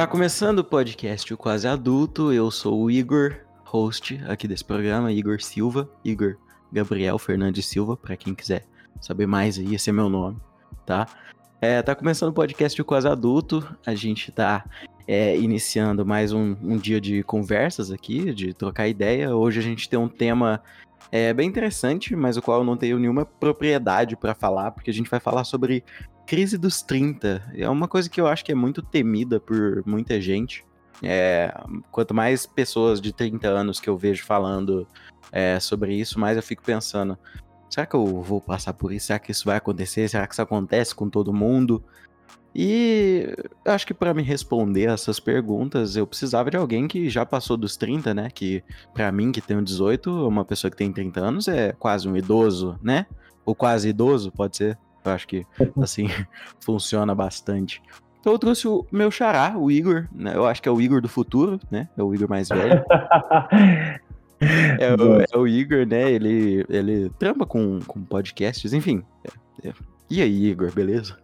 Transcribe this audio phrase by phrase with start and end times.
[0.00, 2.32] Tá começando o podcast O Quase Adulto.
[2.32, 6.38] Eu sou o Igor, host aqui desse programa, Igor Silva, Igor
[6.72, 8.66] Gabriel Fernandes Silva, para quem quiser
[8.98, 10.38] saber mais aí, esse é meu nome,
[10.86, 11.06] tá?
[11.60, 13.76] É, tá começando o podcast O Quase Adulto.
[13.84, 14.64] A gente tá
[15.06, 19.36] é, iniciando mais um, um, dia de conversas aqui, de trocar ideia.
[19.36, 20.62] Hoje a gente tem um tema
[21.12, 24.94] é, bem interessante, mas o qual eu não tenho nenhuma propriedade para falar, porque a
[24.94, 25.84] gente vai falar sobre
[26.30, 27.42] crise dos 30.
[27.56, 30.64] É uma coisa que eu acho que é muito temida por muita gente.
[31.02, 31.52] É,
[31.90, 34.86] quanto mais pessoas de 30 anos que eu vejo falando
[35.32, 37.18] é, sobre isso, mais eu fico pensando:
[37.68, 39.08] será que eu vou passar por isso?
[39.08, 40.08] Será que isso vai acontecer?
[40.08, 41.82] Será que isso acontece com todo mundo?
[42.54, 47.56] E acho que para me responder essas perguntas, eu precisava de alguém que já passou
[47.56, 48.30] dos 30, né?
[48.32, 48.62] Que
[48.94, 52.78] para mim, que tenho 18, uma pessoa que tem 30 anos é quase um idoso,
[52.80, 53.06] né?
[53.44, 54.78] Ou quase idoso, pode ser.
[55.04, 55.46] Eu acho que,
[55.80, 56.08] assim,
[56.60, 57.82] funciona bastante.
[58.20, 60.32] Então eu trouxe o meu xará, o Igor, né?
[60.34, 61.88] Eu acho que é o Igor do futuro, né?
[61.96, 62.84] É o Igor mais velho.
[64.78, 66.10] é, o, é, o, Igor, né?
[66.10, 69.02] Ele, ele trampa com, com podcasts, enfim.
[69.64, 69.72] É, é.
[70.10, 71.16] E aí, Igor, beleza?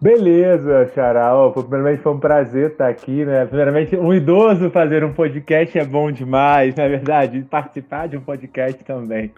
[0.00, 1.32] Beleza, Xará.
[1.52, 3.44] Primeiramente foi um prazer estar aqui, né?
[3.46, 7.42] Primeiramente, um idoso fazer um podcast é bom demais, não é verdade?
[7.42, 9.32] Participar de um podcast também.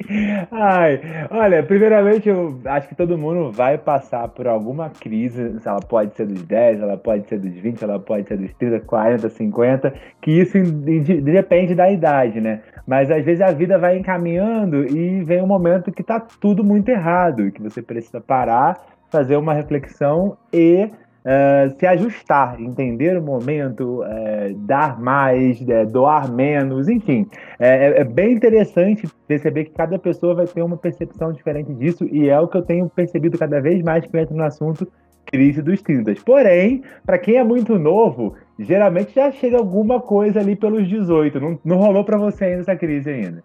[0.51, 1.01] Ai,
[1.31, 5.57] olha, primeiramente, eu acho que todo mundo vai passar por alguma crise.
[5.65, 8.81] Ela pode ser dos 10, ela pode ser dos 20, ela pode ser dos 30,
[8.81, 12.61] 40, 50, que isso depende da idade, né?
[12.87, 16.89] Mas às vezes a vida vai encaminhando e vem um momento que tá tudo muito
[16.89, 20.91] errado, que você precisa parar fazer uma reflexão e
[21.29, 27.27] uh, se ajustar, entender o momento, uh, dar mais, uh, doar menos, enfim.
[27.59, 32.29] É, é, bem interessante perceber que cada pessoa vai ter uma percepção diferente disso e
[32.29, 34.87] é o que eu tenho percebido cada vez mais que eu entro no assunto
[35.27, 36.15] crise dos 30.
[36.25, 41.39] Porém, para quem é muito novo, geralmente já chega alguma coisa ali pelos 18.
[41.39, 43.45] Não, não rolou para você ainda essa crise ainda?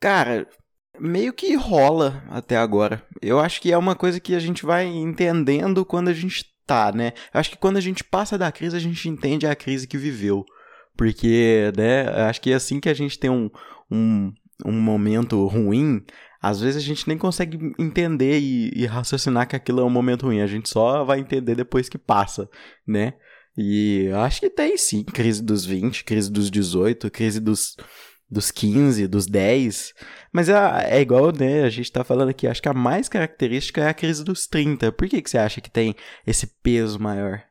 [0.00, 0.46] Cara,
[0.98, 3.04] meio que rola até agora.
[3.20, 6.92] Eu acho que é uma coisa que a gente vai entendendo quando a gente tá,
[6.92, 7.12] né?
[7.32, 9.98] Eu acho que quando a gente passa da crise, a gente entende a crise que
[9.98, 10.44] viveu.
[10.96, 13.50] Porque, né, acho que é assim que a gente tem um,
[13.90, 14.32] um,
[14.64, 16.04] um momento ruim,
[16.40, 20.26] às vezes a gente nem consegue entender e, e, raciocinar que aquilo é um momento
[20.26, 20.40] ruim.
[20.40, 22.48] A gente só vai entender depois que passa,
[22.86, 23.14] né?
[23.56, 27.76] E acho que tem sim crise dos 20, crise dos 18, crise dos
[28.32, 29.92] dos 15, dos 10.
[30.32, 30.54] Mas é,
[30.96, 31.62] é igual, né?
[31.62, 32.46] A gente tá falando aqui.
[32.46, 34.90] Acho que a mais característica é a crise dos 30.
[34.92, 35.94] Por que, que você acha que tem
[36.26, 37.42] esse peso maior?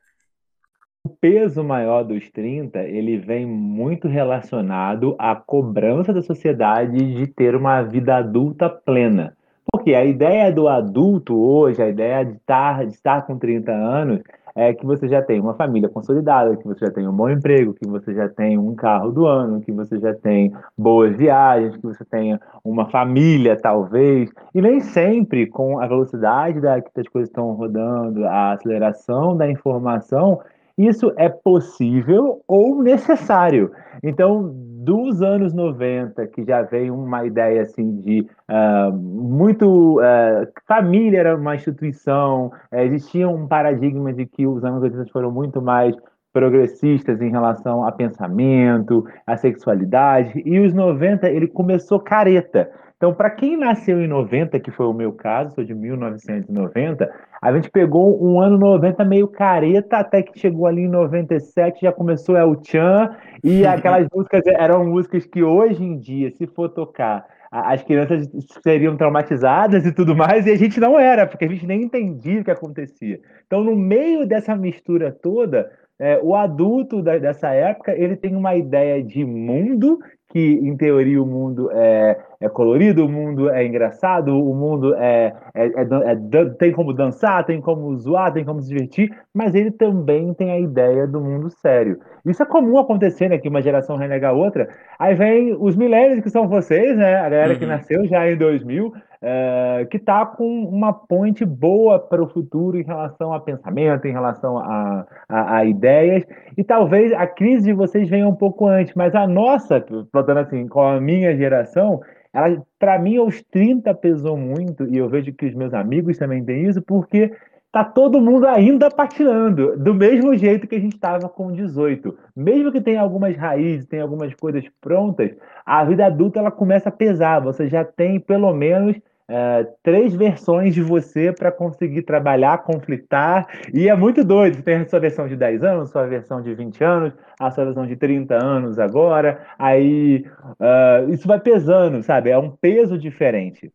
[1.04, 7.56] O peso maior dos 30, ele vem muito relacionado à cobrança da sociedade de ter
[7.56, 9.36] uma vida adulta plena.
[9.72, 14.22] Porque a ideia do adulto hoje, a ideia de estar, de estar com 30 anos,
[14.56, 17.74] é que você já tem uma família consolidada, que você já tem um bom emprego,
[17.74, 21.84] que você já tem um carro do ano, que você já tem boas viagens, que
[21.84, 24.30] você tenha uma família, talvez.
[24.54, 29.50] E nem sempre, com a velocidade da, que as coisas estão rodando, a aceleração da
[29.50, 30.40] informação,
[30.78, 33.72] isso é possível ou necessário.
[34.02, 34.54] Então,
[34.84, 40.00] dos anos 90, que já veio uma ideia assim de uh, muito.
[40.00, 45.32] Uh, família era uma instituição, uh, existia um paradigma de que os anos 80 foram
[45.32, 45.96] muito mais
[46.34, 52.72] progressistas em relação a pensamento, a sexualidade, e os 90 ele começou careta.
[53.02, 57.52] Então, para quem nasceu em 90, que foi o meu caso, sou de 1990, a
[57.52, 62.38] gente pegou um ano 90 meio careta, até que chegou ali em 97, já começou
[62.38, 63.10] El Chan,
[63.44, 68.30] e aquelas músicas eram músicas que hoje em dia, se for tocar, as crianças
[68.62, 72.42] seriam traumatizadas e tudo mais, e a gente não era, porque a gente nem entendia
[72.42, 73.20] o que acontecia.
[73.48, 78.56] Então, no meio dessa mistura toda, é, o adulto da, dessa época ele tem uma
[78.56, 80.00] ideia de mundo
[80.32, 85.34] que em teoria o mundo é, é colorido, o mundo é engraçado, o mundo é,
[85.54, 89.72] é, é, é, tem como dançar, tem como zoar, tem como se divertir, mas ele
[89.72, 92.00] também tem a ideia do mundo sério.
[92.26, 93.38] Isso é comum acontecer, né?
[93.38, 94.70] Que uma geração renega a outra.
[94.98, 97.16] Aí vem os milênios, que são vocês, né?
[97.16, 97.60] A galera uhum.
[97.60, 98.94] que nasceu já em 2000,
[99.24, 104.12] é, que tá com uma ponte boa para o futuro em relação a pensamento, em
[104.12, 106.24] relação a, a, a, ideias.
[106.58, 110.68] E talvez a crise de vocês venha um pouco antes, mas a nossa, falando assim,
[110.68, 112.02] com a minha geração,
[112.34, 116.44] ela, para mim, aos 30 pesou muito, e eu vejo que os meus amigos também
[116.44, 117.32] têm isso, porque
[117.72, 122.18] tá todo mundo ainda patinando, do mesmo jeito que a gente estava com 18.
[122.36, 125.32] Mesmo que tenha algumas raízes, tenha algumas coisas prontas,
[125.66, 127.40] a vida adulta ela começa a pesar.
[127.40, 128.98] Você já tem pelo menos
[129.34, 134.58] é, três versões de você para conseguir trabalhar, conflitar, e é muito doido.
[134.58, 137.64] Você tem a sua versão de 10 anos, sua versão de 20 anos, a sua
[137.64, 140.26] versão de 30 anos agora, aí
[140.60, 142.30] uh, isso vai pesando, sabe?
[142.30, 143.72] É um peso diferente.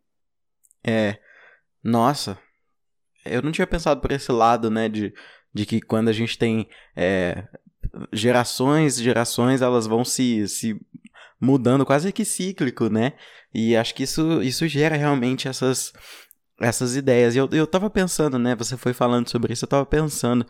[0.87, 1.17] É,
[1.82, 2.38] nossa,
[3.25, 5.14] eu não tinha pensado por esse lado, né, de,
[5.55, 7.44] de que quando a gente tem é,
[8.12, 10.79] gerações, gerações, elas vão se, se
[11.41, 13.12] mudando, quase que cíclico, né?
[13.55, 15.93] E acho que isso, isso gera realmente essas,
[16.61, 17.35] essas ideias.
[17.35, 18.55] E eu, eu tava pensando, né?
[18.56, 20.47] Você foi falando sobre isso, eu tava pensando.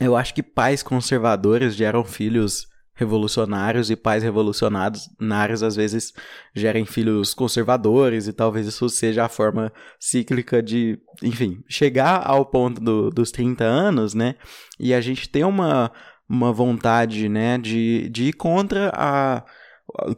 [0.00, 6.14] Eu acho que pais conservadores geram filhos revolucionários e pais revolucionários às vezes
[6.54, 9.70] gerem filhos conservadores e talvez isso seja a forma
[10.00, 14.34] cíclica de, enfim, chegar ao ponto do, dos 30 anos, né?
[14.80, 15.92] E a gente ter uma,
[16.26, 19.44] uma vontade, né, de, de ir contra a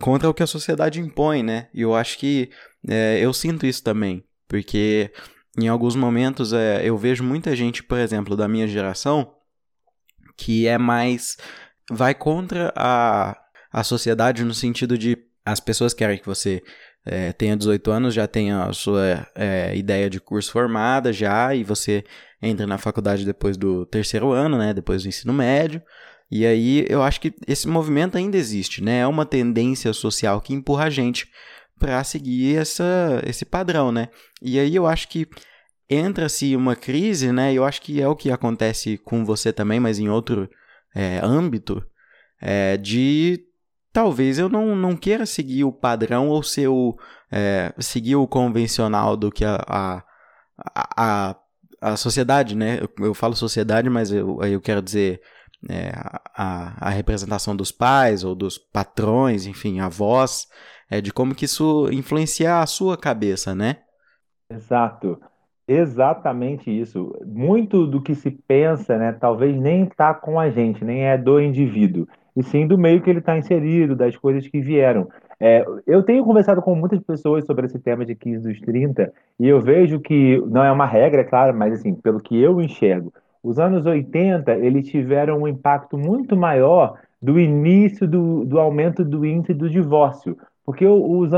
[0.01, 1.69] contra o que a sociedade impõe, né?
[1.73, 2.51] E eu acho que
[2.89, 5.13] é, eu sinto isso também, porque
[5.59, 9.35] em alguns momentos é, eu vejo muita gente, por exemplo, da minha geração,
[10.37, 11.37] que é mais.
[11.91, 13.37] vai contra a,
[13.73, 16.63] a sociedade no sentido de as pessoas querem que você
[17.05, 21.65] é, tenha 18 anos, já tenha a sua é, ideia de curso formada já, e
[21.65, 22.05] você
[22.41, 24.75] entra na faculdade depois do terceiro ano, né?
[24.75, 25.83] Depois do ensino médio.
[26.31, 29.01] E aí eu acho que esse movimento ainda existe, né?
[29.01, 31.29] É uma tendência social que empurra a gente
[31.79, 34.09] para seguir essa, esse padrão, né?
[34.43, 35.27] E aí eu acho que
[35.89, 37.53] entra-se uma crise, né?
[37.53, 40.51] Eu acho que é o que acontece com você também, mas em outro
[40.95, 41.83] é, âmbito,
[42.41, 43.45] é, de
[43.93, 46.97] talvez eu não, não queira seguir o padrão ou ser o,
[47.33, 50.05] é, seguir o convencional do que a, a,
[50.97, 51.37] a,
[51.81, 52.81] a sociedade, né?
[52.81, 55.23] Eu, eu falo sociedade, mas eu, eu quero dizer
[55.69, 55.91] é,
[56.37, 60.47] a, a representação dos pais ou dos patrões, enfim, avós,
[60.91, 63.79] é, de como que isso influencia a sua cabeça, né?
[64.51, 65.19] Exato.
[65.67, 67.15] Exatamente isso.
[67.27, 71.39] Muito do que se pensa, né, talvez nem está com a gente, nem é do
[71.39, 75.09] indivíduo, e sim do meio que ele está inserido, das coisas que vieram.
[75.39, 79.47] É, eu tenho conversado com muitas pessoas sobre esse tema de 15 dos 30, e
[79.47, 83.13] eu vejo que não é uma regra, é claro, mas assim, pelo que eu enxergo,
[83.43, 89.25] os anos 80 eles tiveram um impacto muito maior do início do, do aumento do
[89.25, 90.37] índice do divórcio.
[90.69, 91.31] Porque os,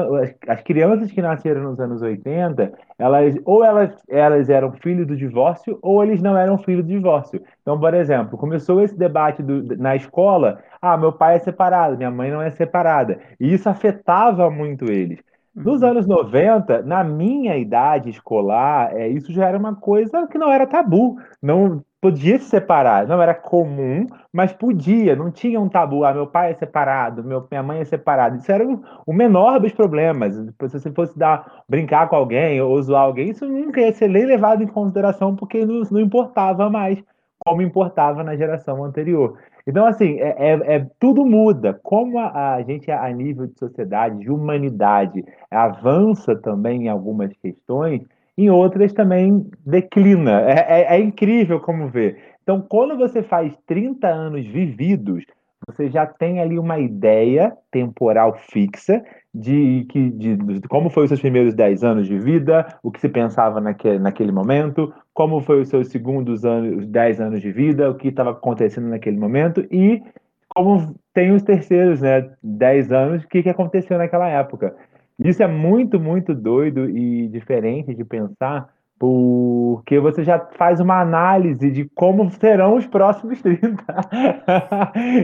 [0.48, 5.78] as crianças que nasceram nos anos 80, elas ou elas, elas eram filhos do divórcio
[5.80, 7.40] ou eles não eram filhos do divórcio.
[7.62, 12.10] Então, por exemplo, começou esse debate do, na escola: ah, meu pai é separado, minha
[12.10, 13.20] mãe não é separada.
[13.38, 15.20] E isso afetava muito eles.
[15.54, 15.90] Nos uhum.
[15.90, 20.66] anos 90, na minha idade escolar, é, isso já era uma coisa que não era
[20.66, 21.18] tabu.
[21.40, 26.04] Não podia se separar, não era comum, mas podia, não tinha um tabu.
[26.04, 28.36] Ah, meu pai é separado, meu, minha mãe é separada.
[28.36, 28.64] Isso era
[29.06, 30.34] o, menor dos problemas.
[30.34, 34.24] Se você fosse dar, brincar com alguém ou zoar alguém, isso nunca ia ser nem
[34.24, 37.02] levado em consideração, porque não, não importava mais
[37.44, 39.38] como importava na geração anterior.
[39.66, 41.78] Então, assim, é, é, é tudo muda.
[41.82, 48.02] Como a, a, gente, a nível de sociedade, de humanidade, avança também em algumas questões,
[48.44, 50.42] em outras também declina.
[50.42, 52.18] É, é, é incrível como ver.
[52.42, 55.24] Então, quando você faz 30 anos vividos,
[55.66, 59.02] você já tem ali uma ideia temporal fixa
[59.32, 63.00] de, que, de, de como foi os seus primeiros 10 anos de vida, o que
[63.00, 67.90] se pensava naquele, naquele momento, como foi os seus segundos anos, 10 anos de vida,
[67.90, 70.02] o que estava acontecendo naquele momento e
[70.48, 74.74] como tem os terceiros, né, 10 anos, o que, que aconteceu naquela época.
[75.24, 81.70] Isso é muito, muito doido e diferente de pensar, porque você já faz uma análise
[81.70, 83.84] de como serão os próximos 30.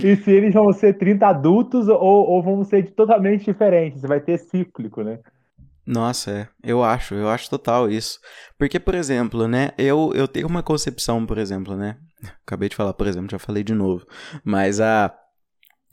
[0.03, 4.03] e se eles vão ser 30 adultos ou, ou vão ser totalmente diferentes.
[4.03, 5.19] Vai ter cíclico, né?
[5.87, 6.49] Nossa, é.
[6.63, 8.19] Eu acho, eu acho total isso.
[8.59, 11.97] Porque, por exemplo, né, eu, eu tenho uma concepção, por exemplo, né?
[12.45, 14.05] Acabei de falar, por exemplo, já falei de novo.
[14.45, 15.15] Mas a,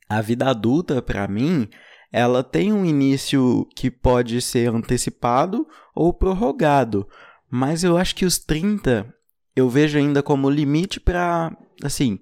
[0.09, 1.69] a vida adulta, para mim,
[2.13, 7.07] ela tem um início que pode ser antecipado ou prorrogado,
[7.49, 9.11] mas eu acho que os 30
[9.55, 12.19] eu vejo ainda como limite para, assim,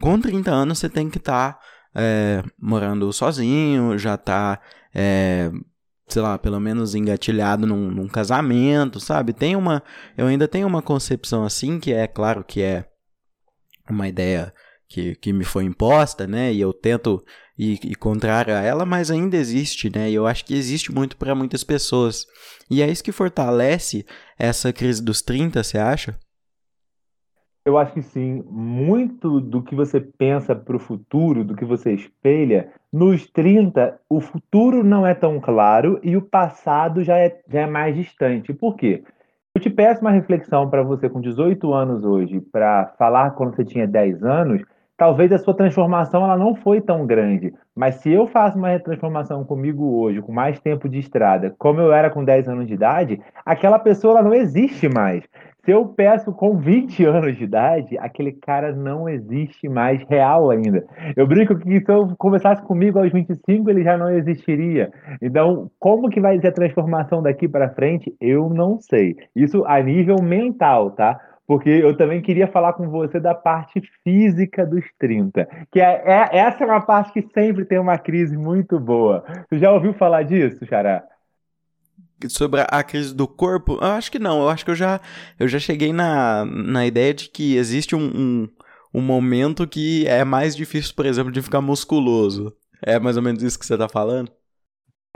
[0.00, 1.60] com 30 anos você tem que estar tá,
[1.94, 4.60] é, morando sozinho, já tá,
[4.94, 5.50] é,
[6.06, 9.32] sei lá, pelo menos engatilhado num, num casamento, sabe?
[9.32, 9.82] Tem uma,
[10.16, 12.86] eu ainda tenho uma concepção assim que é claro que é
[13.88, 14.52] uma ideia
[14.88, 16.52] que, que me foi imposta, né?
[16.52, 17.22] E eu tento
[17.58, 20.10] ir, ir contrário a ela, mas ainda existe, né?
[20.10, 22.26] E eu acho que existe muito para muitas pessoas.
[22.70, 24.06] E é isso que fortalece
[24.38, 26.16] essa crise dos 30, você acha?
[27.64, 28.42] Eu acho que sim.
[28.48, 34.20] Muito do que você pensa para o futuro, do que você espelha, nos 30, o
[34.20, 38.54] futuro não é tão claro e o passado já é, já é mais distante.
[38.54, 39.02] Por quê?
[39.54, 43.64] Eu te peço uma reflexão para você com 18 anos hoje, para falar quando você
[43.64, 44.62] tinha 10 anos,
[44.98, 47.54] talvez a sua transformação ela não foi tão grande.
[47.74, 51.92] Mas se eu faço uma transformação comigo hoje, com mais tempo de estrada, como eu
[51.92, 55.22] era com 10 anos de idade, aquela pessoa ela não existe mais.
[55.64, 60.84] Se eu peço com 20 anos de idade, aquele cara não existe mais real ainda.
[61.14, 64.90] Eu brinco que se eu conversasse comigo aos 25, ele já não existiria.
[65.22, 68.12] Então, como que vai ser a transformação daqui para frente?
[68.20, 69.14] Eu não sei.
[69.36, 71.20] Isso a nível mental, tá?
[71.48, 75.48] Porque eu também queria falar com você da parte física dos 30.
[75.72, 79.24] Que é, é essa é uma parte que sempre tem uma crise muito boa.
[79.48, 81.02] Você já ouviu falar disso, Xará?
[82.28, 84.42] sobre a crise do corpo, eu acho que não.
[84.42, 85.00] Eu acho que eu já,
[85.38, 88.48] eu já cheguei na, na ideia de que existe um, um,
[88.92, 92.52] um momento que é mais difícil, por exemplo, de ficar musculoso.
[92.82, 94.30] É mais ou menos isso que você tá falando?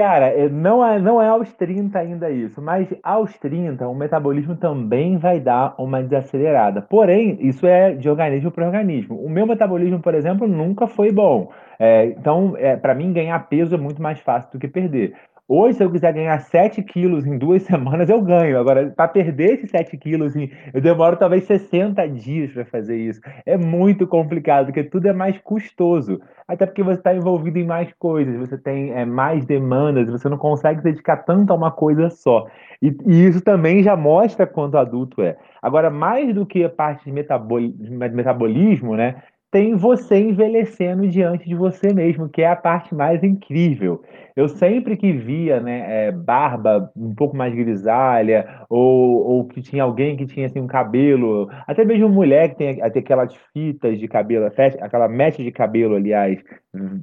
[0.02, 4.56] Cara, é, não é, não é aos 30 ainda isso, mas aos 30 o metabolismo
[4.56, 6.82] também vai dar uma desacelerada.
[6.82, 9.14] Porém, isso é de organismo para organismo.
[9.24, 11.52] O meu metabolismo, por exemplo, nunca foi bom.
[11.78, 15.14] É, então, é, para mim, ganhar peso é muito mais fácil do que perder.
[15.48, 18.58] Hoje, se eu quiser ganhar 7 quilos em duas semanas, eu ganho.
[18.58, 23.20] Agora, para perder esses 7 quilos, eu demoro talvez 60 dias para fazer isso.
[23.44, 26.20] É muito complicado, porque tudo é mais custoso.
[26.46, 30.36] Até porque você está envolvido em mais coisas, você tem é, mais demandas, você não
[30.36, 32.46] consegue se dedicar tanto a uma coisa só.
[32.80, 35.36] E, e, isso também já mostra quanto adulto é.
[35.60, 39.22] Agora, mais do que a parte de, de metabolismo, né?
[39.52, 44.02] Tem você envelhecendo diante de você mesmo, que é a parte mais incrível.
[44.34, 49.82] Eu sempre que via né, é, barba um pouco mais grisalha, ou, ou que tinha
[49.82, 54.08] alguém que tinha assim, um cabelo, até mesmo mulher que tem até aquelas fitas de
[54.08, 54.46] cabelo,
[54.80, 56.42] aquela mecha de cabelo, aliás,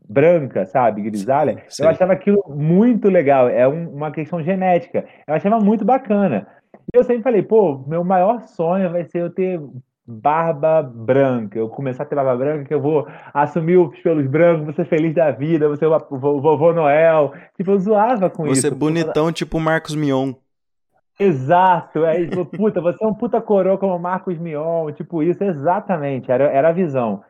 [0.10, 3.48] branca, sabe, grisalha, sim, eu achava aquilo muito legal.
[3.48, 5.06] É um, uma questão genética.
[5.28, 6.48] Eu achava muito bacana.
[6.92, 9.62] Eu sempre falei, pô, meu maior sonho vai ser eu ter
[10.10, 11.60] barba branca.
[11.60, 14.86] Eu começar a ter barba branca, que eu vou assumir os pelos brancos, vou ser
[14.86, 17.32] feliz da vida, vou ser o vovô Noel.
[17.56, 18.62] Tipo, eu zoava com isso.
[18.62, 20.34] Você bonitão, tipo Marcos Mion.
[21.20, 22.46] Exato, é isso.
[22.46, 26.74] Puta, você é um puta coroa como Marcos Mion, tipo isso, exatamente, era, era a
[26.74, 27.22] visão.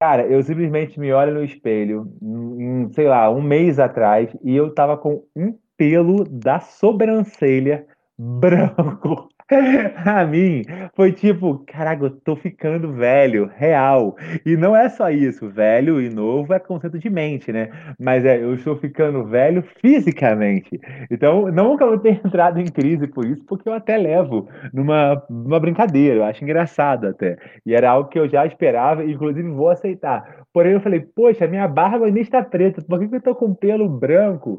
[0.00, 4.74] Cara, eu simplesmente me olho no espelho, em, sei lá, um mês atrás, e eu
[4.74, 7.86] tava com um pelo da sobrancelha
[8.18, 9.28] branco.
[10.04, 10.62] a mim
[10.96, 14.16] foi tipo, caraca, eu tô ficando velho, real.
[14.44, 17.70] E não é só isso, velho e novo é conceito de mente, né?
[17.98, 20.80] Mas é, eu estou ficando velho fisicamente.
[21.10, 25.60] Então, nunca vou ter entrado em crise por isso, porque eu até levo numa, numa
[25.60, 27.36] brincadeira, eu acho engraçado até.
[27.64, 30.44] E era algo que eu já esperava, inclusive vou aceitar.
[30.52, 33.54] Porém, eu falei, poxa, minha barba ainda está preta, por que, que eu tô com
[33.54, 34.58] pelo branco?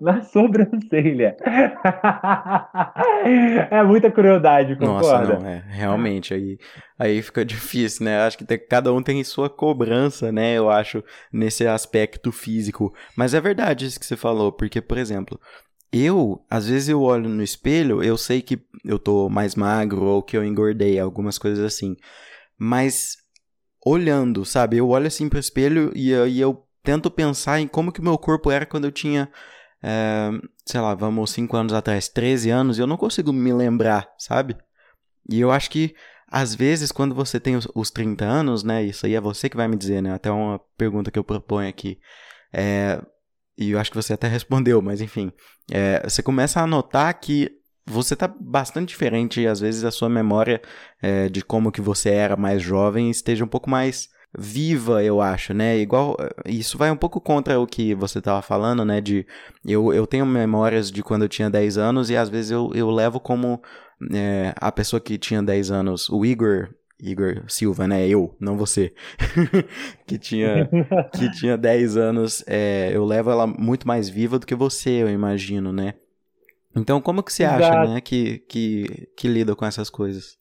[0.00, 1.36] Na sobrancelha.
[3.70, 5.34] é muita crueldade, concorda?
[5.34, 6.58] Nossa, não, é, realmente, aí,
[6.98, 8.20] aí fica difícil, né?
[8.20, 10.54] Acho que tem, cada um tem sua cobrança, né?
[10.54, 12.92] Eu acho, nesse aspecto físico.
[13.16, 15.40] Mas é verdade isso que você falou, porque, por exemplo,
[15.92, 20.22] eu, às vezes eu olho no espelho, eu sei que eu tô mais magro ou
[20.22, 21.96] que eu engordei, algumas coisas assim.
[22.58, 23.16] Mas
[23.84, 24.76] olhando, sabe?
[24.76, 28.18] Eu olho assim pro espelho e, e eu tento pensar em como que o meu
[28.18, 29.30] corpo era quando eu tinha
[29.82, 30.30] é,
[30.66, 34.56] sei lá, vamos 5 anos atrás, 13 anos, eu não consigo me lembrar, sabe?
[35.30, 35.94] E eu acho que,
[36.26, 39.56] às vezes, quando você tem os, os 30 anos, né, isso aí é você que
[39.56, 41.98] vai me dizer, né, até uma pergunta que eu proponho aqui,
[42.52, 43.00] é,
[43.56, 45.32] e eu acho que você até respondeu, mas enfim,
[45.70, 50.10] é, você começa a notar que você tá bastante diferente e às vezes a sua
[50.10, 50.60] memória
[51.00, 55.54] é, de como que você era mais jovem esteja um pouco mais viva, eu acho,
[55.54, 55.78] né?
[55.78, 59.00] Igual isso vai um pouco contra o que você estava falando, né?
[59.00, 59.26] De
[59.64, 62.90] eu, eu tenho memórias de quando eu tinha 10 anos e às vezes eu, eu
[62.90, 63.60] levo como
[64.12, 66.68] é, a pessoa que tinha 10 anos, o Igor,
[67.00, 68.06] Igor Silva, né?
[68.06, 68.92] Eu, não você.
[70.06, 70.68] que tinha
[71.14, 75.08] que tinha 10 anos, é, eu levo ela muito mais viva do que você, eu
[75.08, 75.94] imagino, né?
[76.76, 77.64] Então, como que você Exato.
[77.64, 80.37] acha, né, que, que, que lida com essas coisas?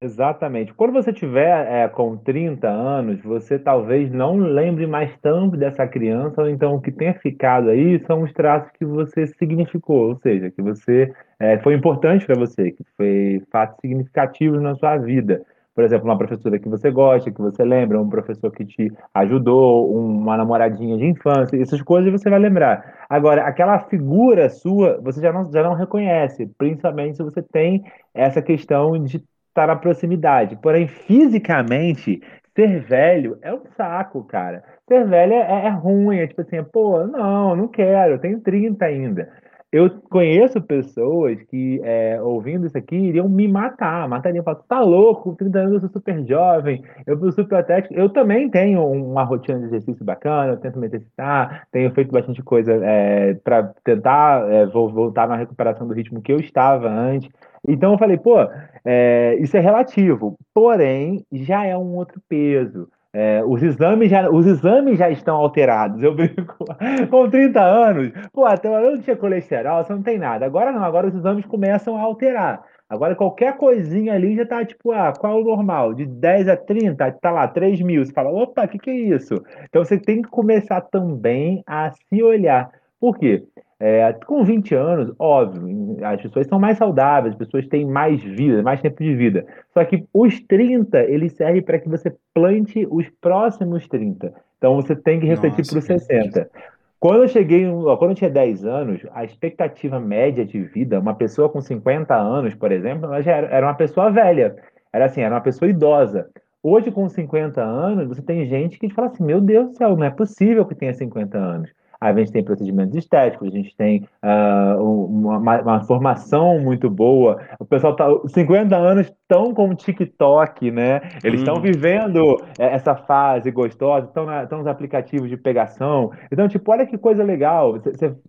[0.00, 0.72] Exatamente.
[0.74, 6.40] Quando você tiver é, com 30 anos, você talvez não lembre mais tanto dessa criança,
[6.40, 10.52] ou então o que tenha ficado aí são os traços que você significou, ou seja,
[10.52, 15.44] que você é, foi importante para você, que foi fatos significativos na sua vida.
[15.74, 19.92] Por exemplo, uma professora que você gosta, que você lembra, um professor que te ajudou,
[19.92, 23.04] uma namoradinha de infância, essas coisas você vai lembrar.
[23.08, 27.82] Agora, aquela figura sua, você já não, já não reconhece, principalmente se você tem
[28.14, 29.24] essa questão de
[29.58, 30.56] está na proximidade.
[30.56, 32.22] Porém, fisicamente,
[32.54, 34.62] ser velho é um saco, cara.
[34.88, 38.84] Ser velho é, é ruim, é tipo assim, pô, não, não quero, eu tenho 30
[38.84, 39.28] ainda.
[39.70, 45.36] Eu conheço pessoas que, é, ouvindo isso aqui, iriam me matar, matariam, falar, tá louco,
[45.36, 47.92] 30 anos eu sou super jovem, eu sou super atlético.
[47.92, 52.42] Eu também tenho uma rotina de exercício bacana, eu tento me exercitar, tenho feito bastante
[52.42, 57.28] coisa é, para tentar é, voltar na recuperação do ritmo que eu estava antes.
[57.68, 58.36] Então eu falei, pô,
[58.84, 62.88] é, isso é relativo, porém já é um outro peso.
[63.12, 66.02] É, os, exames já, os exames já estão alterados.
[66.02, 66.56] Eu brinco
[67.10, 70.46] com 30 anos, pô, até eu não tinha colesterol, você não tem nada.
[70.46, 72.62] Agora não, agora os exames começam a alterar.
[72.88, 75.92] Agora qualquer coisinha ali já tá tipo, ah, qual é o normal?
[75.92, 78.04] De 10 a 30, tá lá, 3 mil.
[78.04, 79.34] Você fala, opa, o que, que é isso?
[79.64, 82.70] Então você tem que começar também a se olhar.
[82.98, 83.44] Por quê?
[83.80, 88.60] É, com 20 anos, óbvio, as pessoas são mais saudáveis, as pessoas têm mais vida,
[88.60, 89.46] mais tempo de vida.
[89.72, 94.34] Só que os 30, ele serve para que você plante os próximos 30.
[94.56, 96.50] Então você tem que refletir para os 60.
[96.98, 97.64] Quando eu cheguei,
[97.98, 102.56] quando eu tinha 10 anos, a expectativa média de vida, uma pessoa com 50 anos,
[102.56, 104.56] por exemplo, ela já era, era uma pessoa velha.
[104.92, 106.28] Era assim, era uma pessoa idosa.
[106.60, 110.04] Hoje, com 50 anos, você tem gente que fala assim: Meu Deus do céu, não
[110.04, 114.82] é possível que tenha 50 anos a gente tem procedimentos estéticos, a gente tem uh,
[114.82, 117.40] uma, uma, formação muito boa.
[117.58, 121.00] O pessoal tá 50 anos estão com o TikTok, né?
[121.24, 121.60] Eles estão uhum.
[121.60, 126.12] vivendo é, essa fase gostosa, estão nos aplicativos de pegação.
[126.30, 127.80] Então, tipo, olha que coisa legal.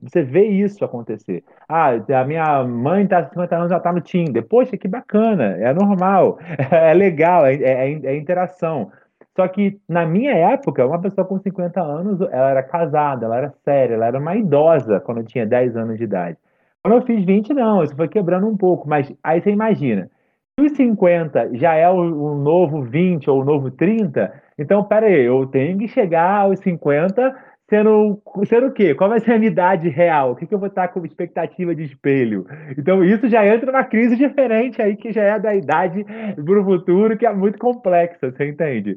[0.01, 1.43] Você, vê isso acontecer.
[1.67, 4.43] Ah, a minha mãe tá 50 anos, já tá no Tinder.
[4.47, 6.39] Poxa, que bacana, é normal,
[6.71, 8.91] é legal, é, é, é interação.
[9.39, 13.53] Só que na minha época, uma pessoa com 50 anos, ela era casada, ela era
[13.63, 16.37] séria, ela era uma idosa quando eu tinha 10 anos de idade.
[16.83, 20.11] Quando eu fiz 20, não, isso foi quebrando um pouco, mas aí você imagina,
[20.59, 25.23] se os 50 já é o, o novo 20 ou o novo 30, então peraí,
[25.23, 27.33] eu tenho que chegar aos 50
[27.69, 28.95] sendo, sendo o quê?
[28.95, 30.31] Qual vai ser a minha idade real?
[30.31, 32.45] O que, que eu vou estar com expectativa de espelho?
[32.77, 36.65] Então, isso já entra numa crise diferente aí, que já é da idade para o
[36.65, 38.95] futuro, que é muito complexa, você entende?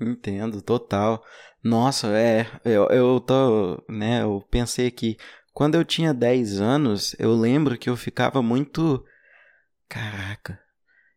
[0.00, 1.22] Entendo, total.
[1.62, 5.16] Nossa, é, eu, eu tô, né, eu pensei aqui,
[5.52, 9.04] quando eu tinha 10 anos, eu lembro que eu ficava muito,
[9.88, 10.58] caraca,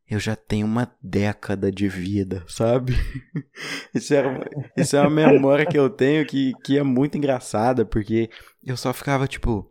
[0.09, 2.93] eu já tenho uma década de vida, sabe?
[3.93, 4.23] isso, é,
[4.77, 8.29] isso é uma memória que eu tenho que, que é muito engraçada, porque
[8.63, 9.69] eu só ficava tipo,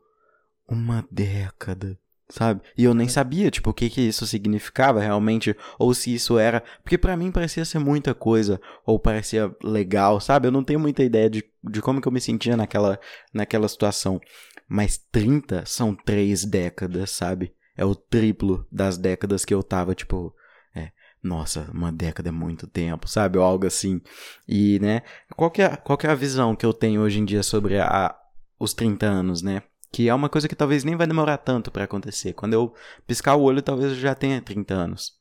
[0.68, 2.62] uma década, sabe?
[2.76, 6.62] E eu nem sabia, tipo, o que que isso significava realmente, ou se isso era.
[6.82, 10.48] Porque para mim parecia ser muita coisa, ou parecia legal, sabe?
[10.48, 12.98] Eu não tenho muita ideia de, de como que eu me sentia naquela,
[13.34, 14.18] naquela situação.
[14.66, 17.52] Mas 30 são três décadas, sabe?
[17.76, 20.34] É o triplo das décadas que eu tava, tipo,
[20.74, 23.38] é, nossa, uma década é muito tempo, sabe?
[23.38, 24.00] Ou algo assim.
[24.46, 25.02] E, né,
[25.36, 27.78] qual que é, qual que é a visão que eu tenho hoje em dia sobre
[27.78, 28.14] a,
[28.58, 29.62] os 30 anos, né?
[29.90, 32.32] Que é uma coisa que talvez nem vai demorar tanto para acontecer.
[32.32, 32.74] Quando eu
[33.06, 35.12] piscar o olho, talvez eu já tenha 30 anos.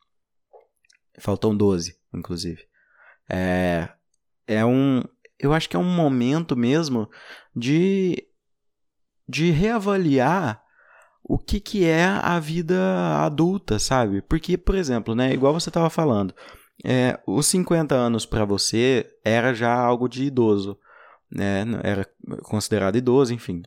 [1.19, 2.65] Faltam 12, inclusive.
[3.29, 3.89] É,
[4.47, 5.03] é um.
[5.37, 7.09] Eu acho que é um momento mesmo
[7.55, 8.25] de.
[9.27, 10.63] de reavaliar
[11.23, 12.77] o que, que é a vida
[13.23, 14.21] adulta, sabe?
[14.21, 16.33] Porque, por exemplo, né, igual você estava falando,
[16.83, 20.77] é, os 50 anos para você era já algo de idoso,
[21.31, 21.63] né?
[21.83, 22.05] Era
[22.43, 23.61] considerado idoso, enfim.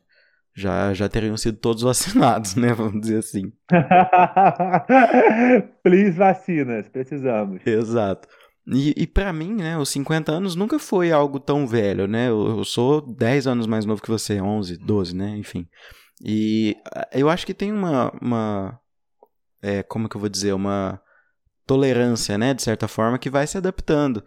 [0.53, 2.73] Já, já teriam sido todos vacinados, né?
[2.73, 3.51] Vamos dizer assim.
[5.83, 7.65] Please vacinas, precisamos.
[7.65, 8.27] Exato.
[8.67, 12.29] E, e para mim, né, os 50 anos nunca foi algo tão velho, né?
[12.29, 15.37] Eu, eu sou 10 anos mais novo que você, 11, 12, né?
[15.37, 15.67] Enfim.
[16.23, 18.11] E ah, eu acho que tem uma.
[18.21, 18.79] uma
[19.61, 20.53] é, como que eu vou dizer?
[20.53, 21.01] Uma
[21.65, 22.53] tolerância, né?
[22.53, 24.23] De certa forma, que vai se adaptando.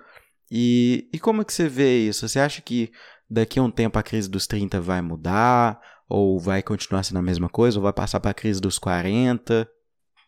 [0.50, 2.28] E, e como que você vê isso?
[2.28, 2.90] Você acha que
[3.30, 5.80] daqui a um tempo a crise dos 30 vai mudar?
[6.08, 7.78] Ou vai continuar sendo a mesma coisa?
[7.78, 9.68] Ou vai passar para a crise dos 40?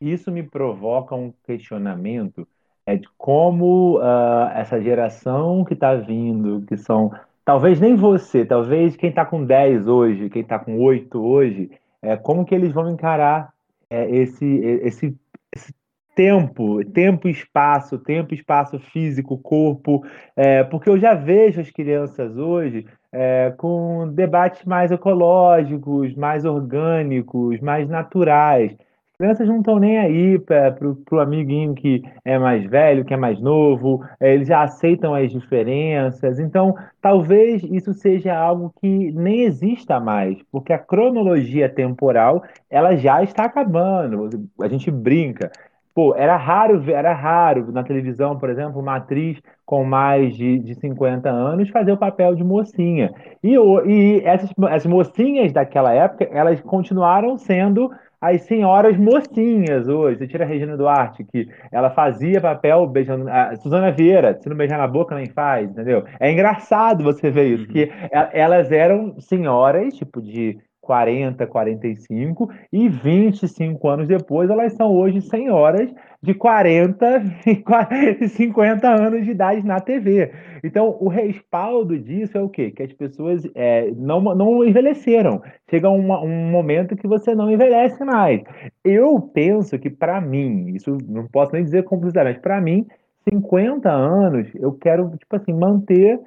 [0.00, 2.46] Isso me provoca um questionamento
[2.86, 7.12] é de como uh, essa geração que está vindo, que são
[7.44, 11.70] talvez nem você, talvez quem está com 10 hoje, quem está com 8 hoje,
[12.02, 13.52] é, como que eles vão encarar
[13.88, 14.46] é, esse,
[14.82, 15.16] esse,
[15.54, 15.74] esse
[16.14, 20.04] tempo, tempo e espaço, tempo e espaço físico, corpo,
[20.36, 27.60] é, porque eu já vejo as crianças hoje é, com debates mais ecológicos, mais orgânicos,
[27.60, 28.76] mais naturais
[29.20, 30.74] crianças não estão nem aí para
[31.12, 35.30] o amiguinho que é mais velho, que é mais novo, é, eles já aceitam as
[35.30, 36.38] diferenças.
[36.38, 43.22] Então, talvez isso seja algo que nem exista mais, porque a cronologia temporal ela já
[43.22, 44.48] está acabando.
[44.58, 45.52] A gente brinca.
[45.94, 50.74] Pô, era raro, era raro na televisão, por exemplo, uma atriz com mais de, de
[50.76, 53.12] 50 anos fazer o papel de mocinha.
[53.42, 60.18] E, e essas, as mocinhas daquela época, elas continuaram sendo as senhoras mocinhas hoje.
[60.18, 63.28] Você tira a Regina Duarte, que ela fazia papel beijando.
[63.28, 66.04] A Suzana Vieira, se não beijar na boca, nem faz, entendeu?
[66.18, 67.72] É engraçado você ver isso, uhum.
[67.72, 67.90] que
[68.32, 70.58] elas eram senhoras, tipo, de
[70.90, 75.88] 40, 45 e 25 anos depois elas são hoje senhoras
[76.20, 80.32] de 40 e 50 anos de idade na TV.
[80.64, 82.72] Então, o respaldo disso é o quê?
[82.72, 85.40] Que as pessoas é, não, não envelheceram.
[85.70, 88.42] Chega um, um momento que você não envelhece mais.
[88.84, 92.84] Eu penso que, para mim, isso não posso nem dizer completamente, para mim,
[93.32, 96.18] 50 anos, eu quero, tipo assim, manter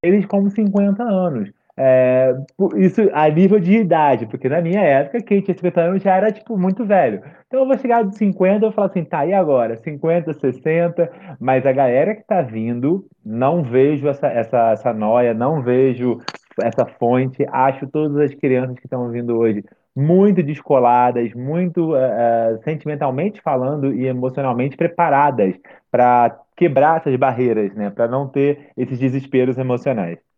[0.00, 1.50] eles como 50 anos.
[1.74, 2.34] É,
[2.76, 6.30] isso a nível de idade, porque na minha época, quem tinha 50 anos já era,
[6.30, 7.22] tipo, muito velho.
[7.46, 9.76] Então eu vou chegar de 50 e falar assim, tá, e agora?
[9.76, 15.62] 50, 60, mas a galera que tá vindo, não vejo essa, essa, essa noia, não
[15.62, 16.18] vejo
[16.60, 23.40] essa fonte, acho todas as crianças que estão vindo hoje muito descoladas, muito uh, sentimentalmente
[23.42, 25.54] falando e emocionalmente preparadas
[25.90, 30.31] para quebrar essas barreiras, né, para não ter esses desesperos emocionais.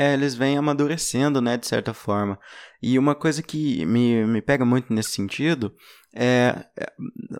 [0.00, 2.38] É, eles vêm amadurecendo, né, de certa forma.
[2.80, 5.74] E uma coisa que me, me pega muito nesse sentido
[6.14, 6.92] é, é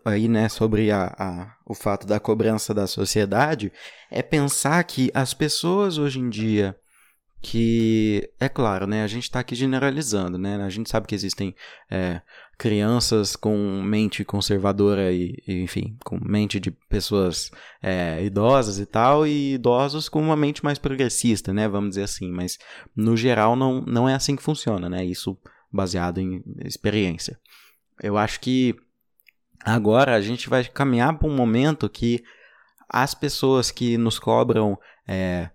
[0.04, 3.72] aí, né, sobre a, a, o fato da cobrança da sociedade,
[4.10, 6.76] é pensar que as pessoas hoje em dia
[7.40, 9.02] que é claro, né?
[9.02, 10.56] A gente está aqui generalizando, né?
[10.56, 11.54] A gente sabe que existem
[11.90, 12.20] é,
[12.58, 19.26] crianças com mente conservadora e, e, enfim, com mente de pessoas é, idosas e tal,
[19.26, 21.68] e idosos com uma mente mais progressista, né?
[21.68, 22.30] Vamos dizer assim.
[22.30, 22.58] Mas
[22.96, 25.04] no geral não, não é assim que funciona, né?
[25.04, 25.38] Isso
[25.72, 27.38] baseado em experiência.
[28.02, 28.74] Eu acho que
[29.64, 32.24] agora a gente vai caminhar para um momento que
[32.88, 35.50] as pessoas que nos cobram é,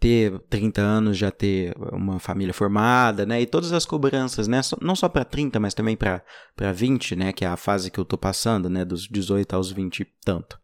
[0.00, 3.42] ter 30 anos, já ter uma família formada, né?
[3.42, 4.62] E todas as cobranças, né?
[4.80, 6.22] Não só para 30, mas também para
[6.72, 7.32] 20, né?
[7.34, 8.82] Que é a fase que eu tô passando, né?
[8.82, 10.58] Dos 18 aos 20 e tanto.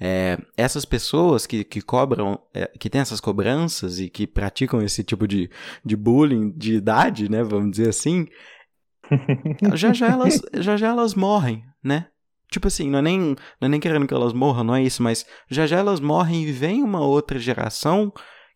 [0.00, 5.02] É, essas pessoas que, que cobram, é, que têm essas cobranças e que praticam esse
[5.02, 5.50] tipo de,
[5.84, 7.42] de bullying de idade, né?
[7.42, 8.28] Vamos dizer assim,
[9.74, 12.06] já já elas, já já elas morrem, né?
[12.48, 15.02] Tipo assim, não é, nem, não é nem querendo que elas morram, não é isso,
[15.02, 18.12] mas já já elas morrem e vem uma outra geração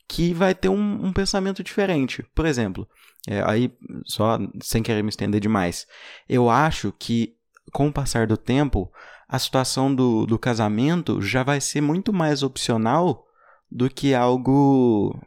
[0.09, 2.25] que vai ter um, um pensamento diferente.
[2.35, 2.89] Por exemplo,
[3.29, 3.73] é, aí,
[4.05, 5.87] só sem querer me estender demais,
[6.29, 7.35] eu acho que
[7.73, 8.93] com o passar do tempo,
[9.29, 13.25] a situação do, do casamento já vai ser muito mais opcional
[13.71, 15.19] do que algo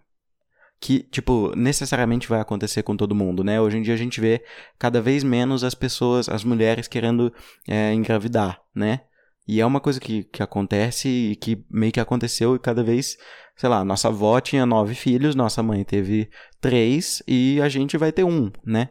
[0.80, 3.60] que, tipo, necessariamente vai acontecer com todo mundo, né?
[3.60, 4.44] Hoje em dia a gente vê
[4.78, 7.34] cada vez menos as pessoas, as mulheres querendo
[7.68, 9.02] é, engravidar, né?
[9.48, 13.18] E é uma coisa que, que acontece e que meio que aconteceu e cada vez,
[13.56, 18.12] sei lá, nossa avó tinha nove filhos, nossa mãe teve três e a gente vai
[18.12, 18.89] ter um, né?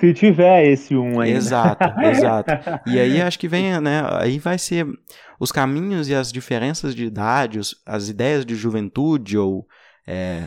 [0.00, 1.32] Se tiver esse um aí.
[1.32, 2.52] Exato, exato.
[2.86, 4.02] E aí acho que vem, né?
[4.20, 4.86] Aí vai ser
[5.40, 9.66] os caminhos e as diferenças de idade, os, as ideias de juventude ou
[10.06, 10.44] é,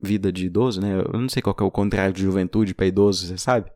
[0.00, 1.00] vida de idoso, né?
[1.12, 3.70] Eu não sei qual é o contrário de juventude para idoso, você sabe?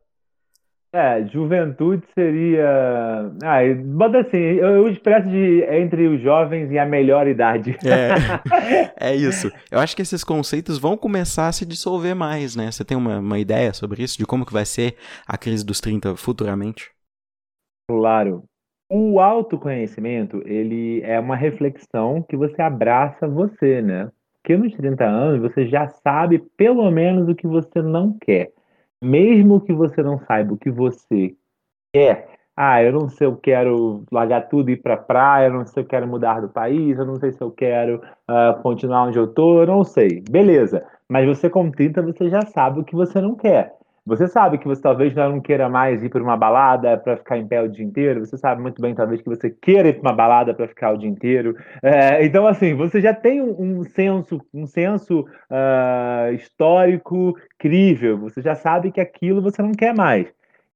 [0.97, 3.31] É, juventude seria.
[3.45, 7.77] Ah, bota assim, eu, eu expresso de entre os jovens e a melhor idade.
[7.85, 9.53] É, é isso.
[9.71, 12.73] Eu acho que esses conceitos vão começar a se dissolver mais, né?
[12.73, 14.97] Você tem uma, uma ideia sobre isso, de como que vai ser
[15.29, 16.91] a crise dos 30 futuramente?
[17.91, 18.45] Claro.
[18.91, 24.11] O autoconhecimento, ele é uma reflexão que você abraça você, né?
[24.43, 28.56] Porque nos 30 anos você já sabe pelo menos o que você não quer
[29.03, 31.35] mesmo que você não saiba o que você
[31.93, 35.65] quer, ah, eu não sei, eu quero largar tudo e ir para praia, eu não
[35.67, 39.05] sei se eu quero mudar do país, eu não sei se eu quero uh, continuar
[39.05, 40.23] onde eu tô, eu não sei.
[40.31, 40.83] Beleza.
[41.09, 43.75] Mas você com 30, você já sabe o que você não quer.
[44.07, 47.47] Você sabe que você talvez não queira mais ir para uma balada para ficar em
[47.47, 48.25] pé o dia inteiro.
[48.25, 50.97] Você sabe muito bem, talvez, que você queira ir para uma balada para ficar o
[50.97, 51.57] dia inteiro.
[51.83, 58.17] É, então, assim, você já tem um, um senso, um senso uh, histórico crível.
[58.19, 60.29] Você já sabe que aquilo você não quer mais.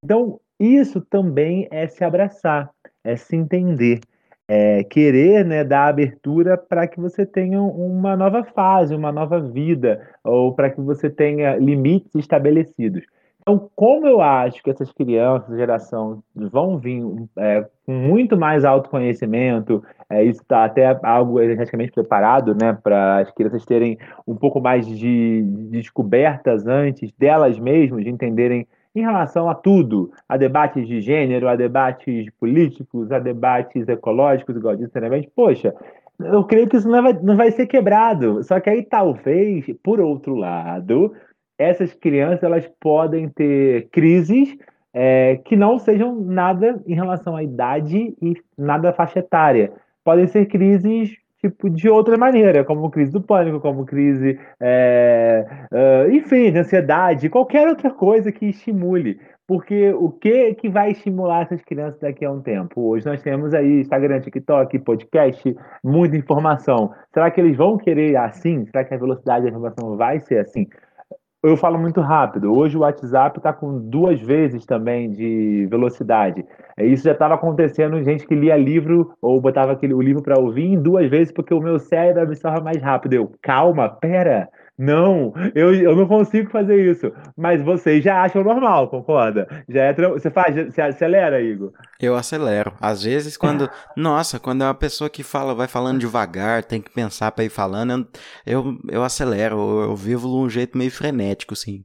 [0.03, 2.69] Então, isso também é se abraçar,
[3.05, 4.01] é se entender.
[4.49, 10.05] É, querer né, dar abertura para que você tenha uma nova fase, uma nova vida,
[10.25, 13.05] ou para que você tenha limites estabelecidos.
[13.41, 17.03] Então, como eu acho que essas crianças, geração, vão vir
[17.37, 23.31] é, com muito mais autoconhecimento, é, isso está até algo energeticamente preparado, né, para as
[23.31, 29.49] crianças terem um pouco mais de, de descobertas antes delas mesmas, de entenderem em relação
[29.49, 35.31] a tudo, a debates de gênero, a debates políticos, a debates ecológicos, igual disse anteriormente,
[35.35, 35.75] poxa,
[36.19, 38.43] eu creio que isso não vai, não vai ser quebrado.
[38.43, 41.15] Só que aí talvez, por outro lado,
[41.61, 44.57] essas crianças elas podem ter crises
[44.95, 49.71] é, que não sejam nada em relação à idade e nada faixa etária.
[50.03, 56.11] Podem ser crises tipo de outra maneira, como crise do pânico, como crise, é, uh,
[56.11, 59.19] enfim, de ansiedade, qualquer outra coisa que estimule.
[59.47, 62.83] Porque o que que vai estimular essas crianças daqui a um tempo?
[62.83, 66.93] Hoje nós temos aí Instagram, TikTok, podcast, muita informação.
[67.13, 68.65] Será que eles vão querer assim?
[68.67, 70.69] Será que a velocidade da informação vai ser assim?
[71.43, 72.53] Eu falo muito rápido.
[72.53, 76.45] Hoje o WhatsApp está com duas vezes também de velocidade.
[76.77, 80.39] É, isso já estava acontecendo gente que lia livro ou botava aquele, o livro para
[80.39, 83.15] ouvir em duas vezes porque o meu cérebro absorve mais rápido.
[83.15, 87.13] Eu, calma, pera, não, eu, eu não consigo fazer isso.
[87.37, 89.47] Mas vocês já acham normal, concorda?
[89.69, 91.71] Já é você faz, você acelera, Igor?
[92.01, 92.73] Eu acelero.
[92.81, 93.69] Às vezes, quando.
[93.95, 97.51] nossa, quando é uma pessoa que fala, vai falando devagar, tem que pensar para ir
[97.51, 98.09] falando,
[98.47, 99.57] eu, eu, eu acelero.
[99.57, 101.85] Eu, eu vivo de um jeito meio frenético, sim.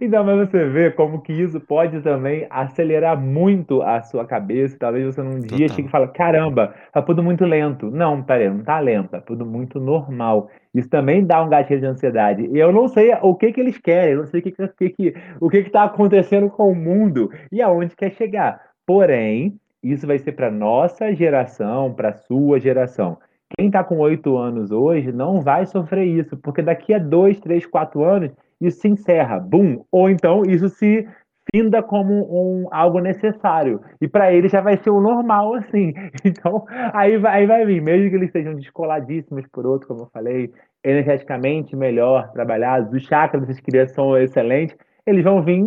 [0.00, 4.76] Então, mas você vê como que isso pode também acelerar muito a sua cabeça.
[4.78, 7.90] Talvez você num dia chegue e fale, caramba, tá tudo muito lento.
[7.90, 10.48] Não, peraí, não tá lento, tá tudo muito normal.
[10.74, 12.48] Isso também dá um gatilho de ansiedade.
[12.52, 14.90] E eu não sei o que que eles querem, eu não sei o que, que,
[14.90, 18.60] que, o que que tá acontecendo com o mundo e aonde quer chegar.
[18.86, 23.18] Porém, isso vai ser para nossa geração, para sua geração.
[23.56, 27.66] Quem está com oito anos hoje não vai sofrer isso, porque daqui a dois, três,
[27.66, 28.30] quatro anos
[28.60, 31.08] isso se encerra, bum, ou então isso se
[31.54, 33.80] finda como um, algo necessário.
[34.00, 35.92] E para ele já vai ser o normal, assim.
[36.24, 40.10] Então, aí vai, aí vai vir, mesmo que eles sejam descoladíssimos por outro, como eu
[40.12, 40.52] falei,
[40.84, 45.64] energeticamente melhor trabalhados, os chakras dessas crianças são excelentes, eles vão vir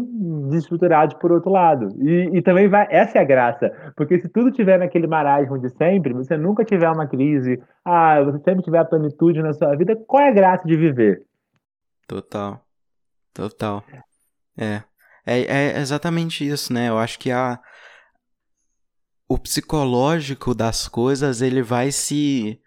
[0.49, 1.89] desestruturados por outro lado.
[1.99, 5.69] E, e, também vai, essa é a graça, porque se tudo tiver naquele marasmo de
[5.71, 9.95] sempre, você nunca tiver uma crise, ah, você sempre tiver a plenitude na sua vida,
[10.07, 11.23] qual é a graça de viver?
[12.07, 12.59] Total.
[13.33, 13.83] Total.
[14.57, 14.83] É.
[15.25, 15.75] é.
[15.75, 16.89] É exatamente isso, né?
[16.89, 17.59] Eu acho que a
[19.27, 22.59] o psicológico das coisas ele vai se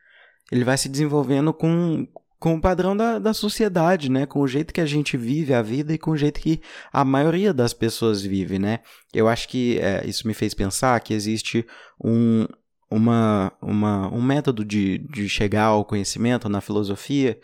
[0.51, 2.07] ele vai se desenvolvendo com,
[2.39, 4.27] com o padrão da, da sociedade, né?
[4.27, 6.61] Com o jeito que a gente vive a vida e com o jeito que
[6.93, 8.81] a maioria das pessoas vive, né?
[9.13, 11.67] Eu acho que é, isso me fez pensar que existe
[12.03, 12.47] um,
[12.91, 17.39] uma, uma, um método de, de chegar ao conhecimento na filosofia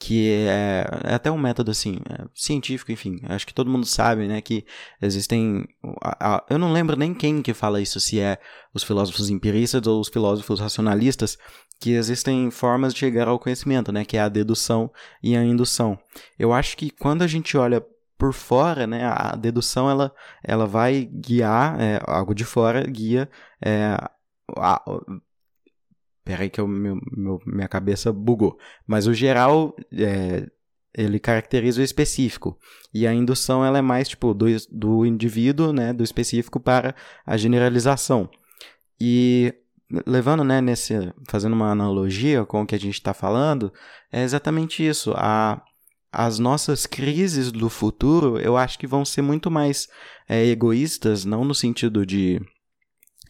[0.00, 3.20] que é, é até um método assim é, científico enfim.
[3.24, 4.64] Acho que todo mundo sabe né que
[5.00, 5.64] existem
[6.02, 8.38] a, a, eu não lembro nem quem que fala isso se é
[8.74, 11.38] os filósofos empiristas ou os filósofos racionalistas
[11.80, 14.90] que existem formas de chegar ao conhecimento né que é a dedução
[15.22, 15.96] e a indução.
[16.36, 17.84] Eu acho que quando a gente olha
[18.18, 23.30] por fora, né, a dedução ela, ela vai guiar, é, algo de fora guia
[23.64, 23.96] é,
[24.56, 24.82] ah,
[26.24, 28.58] peraí que eu, meu, meu, minha cabeça bugou.
[28.86, 30.46] Mas o geral, é,
[30.94, 32.58] ele caracteriza o específico.
[32.92, 37.36] E a indução ela é mais tipo do, do indivíduo, né, do específico para a
[37.36, 38.28] generalização.
[39.00, 39.54] E
[40.06, 40.94] levando, né, nesse,
[41.28, 43.72] fazendo uma analogia com o que a gente está falando,
[44.12, 45.12] é exatamente isso.
[45.16, 45.62] A,
[46.12, 49.88] as nossas crises do futuro, eu acho que vão ser muito mais
[50.28, 52.40] é, egoístas, não no sentido de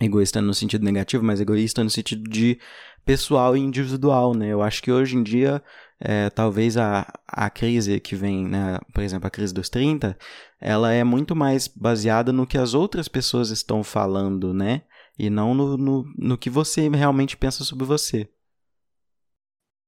[0.00, 2.58] egoísta no sentido negativo, mas egoísta no sentido de
[3.04, 4.48] pessoal e individual, né?
[4.48, 5.62] Eu acho que hoje em dia,
[6.00, 10.16] é, talvez a, a crise que vem, né, por exemplo, a crise dos 30,
[10.60, 14.82] ela é muito mais baseada no que as outras pessoas estão falando, né?
[15.18, 18.28] E não no, no, no que você realmente pensa sobre você.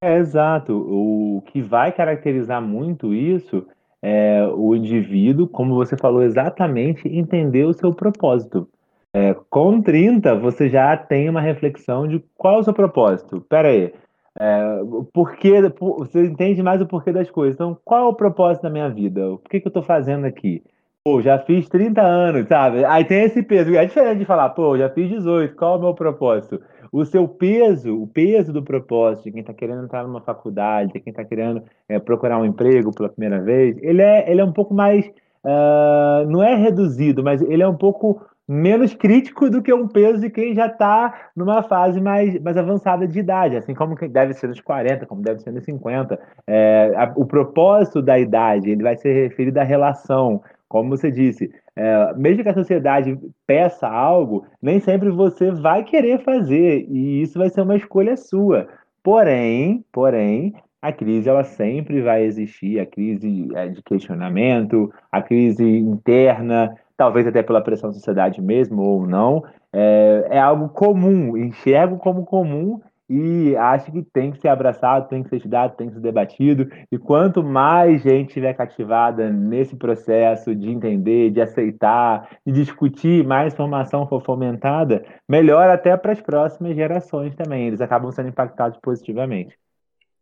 [0.03, 0.73] É, exato.
[0.73, 3.67] O que vai caracterizar muito isso
[4.03, 8.67] é o indivíduo, como você falou exatamente, entender o seu propósito.
[9.13, 13.41] É, com 30, você já tem uma reflexão de qual é o seu propósito.
[13.41, 13.93] Pera aí,
[14.39, 14.81] é,
[15.13, 15.61] porque,
[15.99, 17.55] você entende mais o porquê das coisas.
[17.55, 19.33] Então, qual é o propósito da minha vida?
[19.33, 20.63] O que, que eu estou fazendo aqui?
[21.03, 22.85] Pô, já fiz 30 anos, sabe?
[22.85, 23.75] Aí tem esse peso.
[23.75, 26.61] É diferente de falar, pô, já fiz 18, qual é o meu propósito?
[26.93, 31.01] O seu peso, o peso do propósito, de quem está querendo entrar numa faculdade, de
[31.01, 34.53] quem está querendo é, procurar um emprego pela primeira vez, ele é, ele é um
[34.53, 35.07] pouco mais.
[35.43, 38.21] Uh, não é reduzido, mas ele é um pouco
[38.53, 43.07] menos crítico do que um peso de quem já está numa fase mais, mais avançada
[43.07, 46.19] de idade, assim como deve ser nos 40, como deve ser nos 50.
[46.49, 51.49] É, a, o propósito da idade ele vai ser referido à relação, como você disse.
[51.77, 57.39] É, mesmo que a sociedade peça algo, nem sempre você vai querer fazer, e isso
[57.39, 58.67] vai ser uma escolha sua.
[59.01, 65.63] Porém, porém, A crise ela sempre vai existir, a crise é, de questionamento, a crise
[65.63, 71.97] interna, talvez até pela pressão da sociedade mesmo ou não, é, é algo comum, enxergo
[71.97, 75.95] como comum e acho que tem que ser abraçado, tem que ser estudado, tem que
[75.95, 76.71] ser debatido.
[76.93, 83.55] E quanto mais gente estiver cativada nesse processo de entender, de aceitar, de discutir, mais
[83.55, 87.67] informação for fomentada, melhor até para as próximas gerações também.
[87.67, 89.59] Eles acabam sendo impactados positivamente.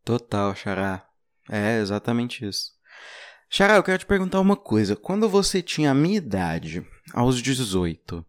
[0.05, 1.03] Total, Xará.
[1.51, 2.78] É exatamente isso.
[3.51, 4.95] Xará, eu quero te perguntar uma coisa.
[4.95, 6.85] Quando você tinha a minha idade,
[7.15, 8.25] aos 18,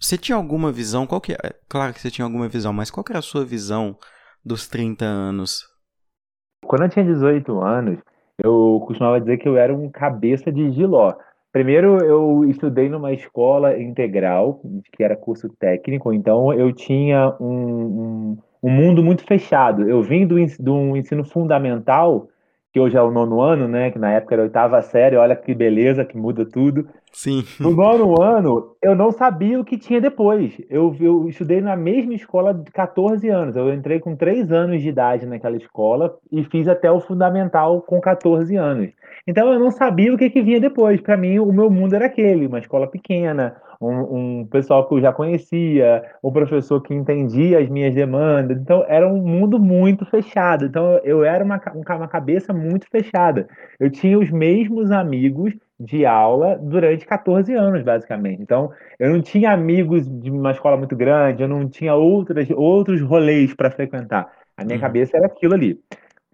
[0.00, 1.06] você tinha alguma visão?
[1.06, 1.36] Qual que é?
[1.68, 3.96] Claro que você tinha alguma visão, mas qual que era a sua visão
[4.44, 5.64] dos 30 anos?
[6.66, 8.00] Quando eu tinha 18 anos,
[8.42, 11.14] eu costumava dizer que eu era um cabeça de giló.
[11.52, 14.60] Primeiro, eu estudei numa escola integral,
[14.92, 19.86] que era curso técnico, então eu tinha um, um um mundo muito fechado.
[19.86, 22.28] Eu vim do, do ensino fundamental,
[22.74, 23.92] que hoje é o nono ano, né?
[23.92, 26.88] Que na época era a oitava série, olha que beleza, que muda tudo.
[27.12, 27.44] Sim.
[27.60, 30.60] No nono ano, eu não sabia o que tinha depois.
[30.68, 33.54] Eu, eu estudei na mesma escola de 14 anos.
[33.54, 38.00] Eu entrei com 3 anos de idade naquela escola e fiz até o fundamental com
[38.00, 38.90] 14 anos.
[39.24, 41.00] Então eu não sabia o que, que vinha depois.
[41.00, 43.54] Para mim, o meu mundo era aquele, uma escola pequena,
[43.88, 48.58] um, um, pessoal que eu já conhecia, um professor que entendia as minhas demandas.
[48.58, 50.66] Então, era um mundo muito fechado.
[50.66, 53.48] Então, eu era uma, uma cabeça muito fechada.
[53.78, 58.40] Eu tinha os mesmos amigos de aula durante 14 anos, basicamente.
[58.40, 63.00] Então, eu não tinha amigos de uma escola muito grande, eu não tinha outras, outros
[63.02, 64.30] rolês para frequentar.
[64.56, 64.80] A minha uhum.
[64.80, 65.80] cabeça era aquilo ali.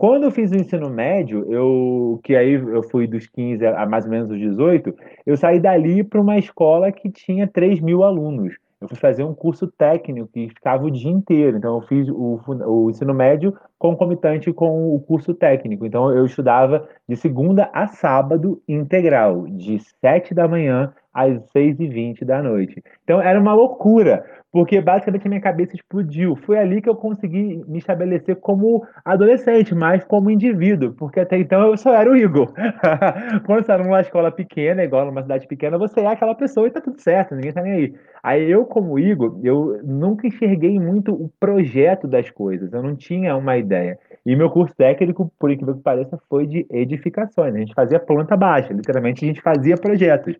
[0.01, 4.07] Quando eu fiz o ensino médio, eu que aí eu fui dos 15 a mais
[4.07, 4.95] ou menos os 18,
[5.27, 8.55] eu saí dali para uma escola que tinha 3 mil alunos.
[8.81, 11.59] Eu fui fazer um curso técnico que ficava o dia inteiro.
[11.59, 15.85] Então, eu fiz o, o ensino médio concomitante com o curso técnico.
[15.85, 22.43] Então, eu estudava de segunda a sábado integral, de 7 da manhã às 6h20 da
[22.43, 22.83] noite.
[23.05, 26.37] Então, era uma loucura porque basicamente a minha cabeça explodiu.
[26.37, 31.63] Foi ali que eu consegui me estabelecer como adolescente, mais como indivíduo, porque até então
[31.63, 32.53] eu só era o Igor.
[33.47, 36.71] Quando você está numa escola pequena, igual numa cidade pequena, você é aquela pessoa e
[36.71, 37.95] tá tudo certo, ninguém tá nem aí.
[38.23, 43.37] Aí eu, como Igor, eu nunca enxerguei muito o projeto das coisas, eu não tinha
[43.37, 43.99] uma ideia.
[44.27, 47.55] E meu curso técnico, por incrível que pareça, foi de edificações.
[47.55, 50.37] A gente fazia planta baixa, literalmente a gente fazia projetos.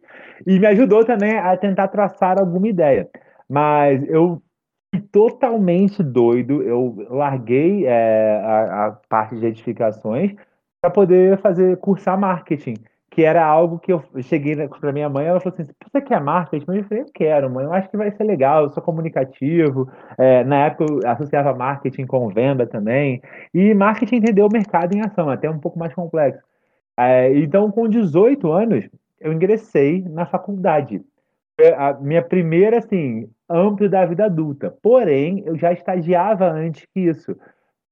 [0.47, 3.09] E me ajudou também a tentar traçar alguma ideia.
[3.51, 4.41] Mas eu
[4.95, 6.63] fui totalmente doido.
[6.63, 10.37] Eu larguei é, a, a, parte de edificações
[10.81, 12.75] para poder fazer cursar marketing,
[13.11, 15.27] que era algo que eu cheguei para minha mãe.
[15.27, 16.65] Ela falou assim: Você quer marketing?
[16.69, 17.65] Eu falei: Eu quero, mãe.
[17.65, 18.63] Eu acho que vai ser legal.
[18.63, 19.91] Eu sou comunicativo.
[20.17, 23.21] É, na época eu associava marketing com venda também.
[23.53, 26.41] E marketing entendeu o mercado em ação, até um pouco mais complexo.
[26.97, 28.89] É, então, com 18 anos,
[29.21, 31.03] eu ingressei na faculdade
[31.77, 34.75] a minha primeira, assim, amplo da vida adulta.
[34.83, 37.37] Porém, eu já estagiava antes que isso.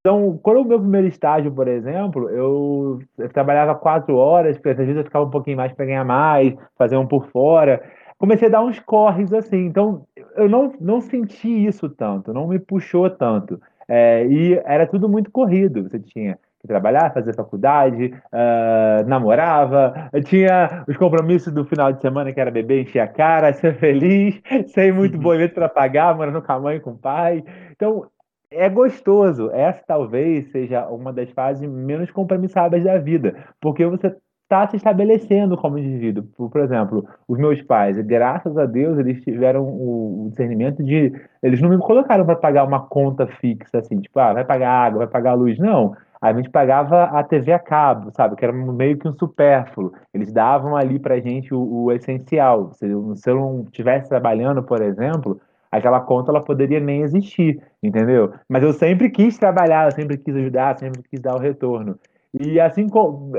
[0.01, 4.77] Então, quando o meu primeiro estágio, por exemplo, eu, eu trabalhava quatro horas, porque às
[4.77, 7.83] vezes eu ficava um pouquinho mais para ganhar mais, fazer um por fora.
[8.17, 9.67] Comecei a dar uns corres assim.
[9.67, 13.61] Então, eu não, não senti isso tanto, não me puxou tanto.
[13.89, 15.83] É, e era tudo muito corrido.
[15.83, 22.33] Você tinha que trabalhar, fazer faculdade, uh, namorava, tinha os compromissos do final de semana
[22.33, 24.41] que era beber, encher a cara, ser feliz,
[24.75, 25.23] sem muito uhum.
[25.23, 27.45] boleto para pagar, morando com a mãe e com o pai.
[27.71, 28.07] Então,
[28.51, 29.51] é gostoso.
[29.53, 35.57] Essa talvez seja uma das fases menos compromissadas da vida, porque você está se estabelecendo
[35.57, 36.25] como indivíduo.
[36.37, 41.13] Por, exemplo, os meus pais, graças a Deus, eles tiveram o, o discernimento de.
[41.43, 44.99] Eles não me colocaram para pagar uma conta fixa, assim, tipo, ah, vai pagar água,
[45.01, 45.59] vai pagar luz.
[45.59, 48.37] Não a gente pagava a TV a cabo, sabe?
[48.37, 49.93] Que era meio que um supérfluo.
[50.13, 52.73] Eles davam ali pra gente o, o essencial.
[52.73, 58.33] Se, se eu não estivesse trabalhando, por exemplo, aquela conta ela poderia nem existir, entendeu?
[58.49, 61.99] Mas eu sempre quis trabalhar, eu sempre quis ajudar, sempre quis dar o retorno.
[62.39, 63.33] E assim como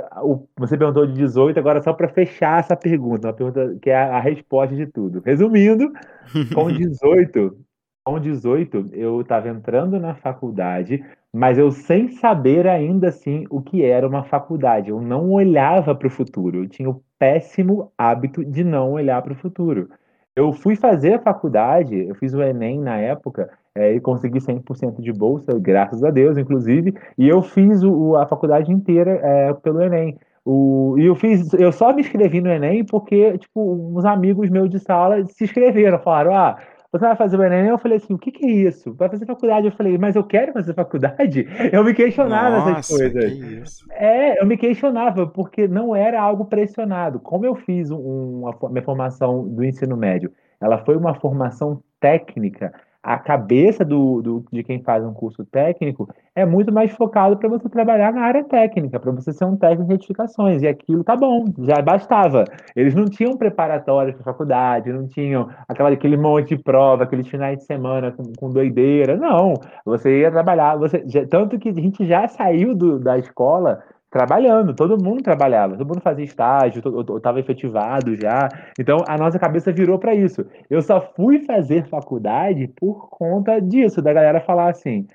[0.58, 4.20] você perguntou de 18, agora só para fechar essa pergunta, uma pergunta que é a
[4.20, 5.22] resposta de tudo.
[5.24, 5.92] Resumindo,
[6.56, 7.56] com 18,
[8.04, 13.84] com 18 eu estava entrando na faculdade, mas eu sem saber ainda assim o que
[13.84, 14.89] era uma faculdade.
[14.89, 16.63] Eu não olhava para o futuro.
[16.63, 19.89] Eu tinha o péssimo hábito de não olhar para o futuro.
[20.36, 25.01] Eu fui fazer a faculdade, eu fiz o Enem na época é, e consegui 100%
[25.01, 29.82] de bolsa, graças a Deus, inclusive, e eu fiz o, a faculdade inteira é, pelo
[29.82, 30.17] Enem.
[30.45, 34.69] O, e eu fiz, eu só me inscrevi no Enem porque, tipo, uns amigos meus
[34.69, 36.57] de sala se inscreveram, falaram, ah,
[36.92, 37.68] você vai fazer o Enem?
[37.68, 38.94] Eu falei assim, o que, que é isso?
[38.94, 39.68] Vai fazer faculdade?
[39.68, 41.48] Eu falei, mas eu quero fazer faculdade?
[41.72, 43.84] Eu me questionava Nossa, essas coisas.
[43.84, 43.94] Que.
[43.94, 47.20] É, eu me questionava, porque não era algo pressionado.
[47.20, 52.74] Como eu fiz um, uma, minha formação do ensino médio, ela foi uma formação técnica,
[53.10, 57.49] a cabeça do, do, de quem faz um curso técnico é muito mais focado para
[57.49, 60.62] você trabalhar na área técnica, para você ser um técnico de edificações.
[60.62, 62.45] E aquilo tá bom, já bastava.
[62.76, 67.57] Eles não tinham preparatórios para faculdade, não tinham aquela, aquele monte de prova, aqueles finais
[67.57, 69.18] de semana com, com doideira.
[69.18, 70.78] Não, você ia trabalhar.
[70.78, 75.78] Você, já, tanto que a gente já saiu do, da escola trabalhando, todo mundo trabalhava,
[75.78, 76.82] todo mundo fazia estágio,
[77.18, 78.49] estava efetivado já.
[78.80, 80.45] Então a nossa cabeça virou para isso.
[80.70, 85.07] Eu só fui fazer faculdade por conta disso, da galera falar assim: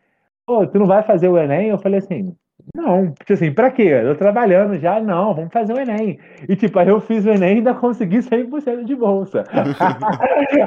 [0.47, 2.37] "Pô, tu não vai fazer o ENEM?" Eu falei assim:
[2.75, 3.83] não, tipo assim, pra quê?
[3.83, 6.19] Eu trabalhando já, não, vamos fazer o Enem.
[6.49, 9.45] E tipo, aí eu fiz o Enem e ainda consegui 100% de bolsa.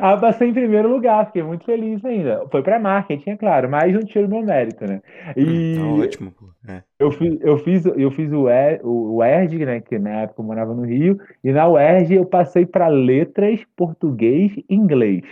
[0.02, 2.46] aí passei em primeiro lugar, fiquei muito feliz ainda.
[2.52, 5.02] Foi pra marketing, é claro, mas não tiro meu mérito, né?
[5.36, 6.48] E hum, tá ótimo, pô.
[6.68, 6.84] É.
[7.00, 10.74] Eu fiz, eu fiz, eu fiz o, er, o né, que na época eu morava
[10.74, 15.24] no Rio, e na UERJ eu passei para letras, português e inglês.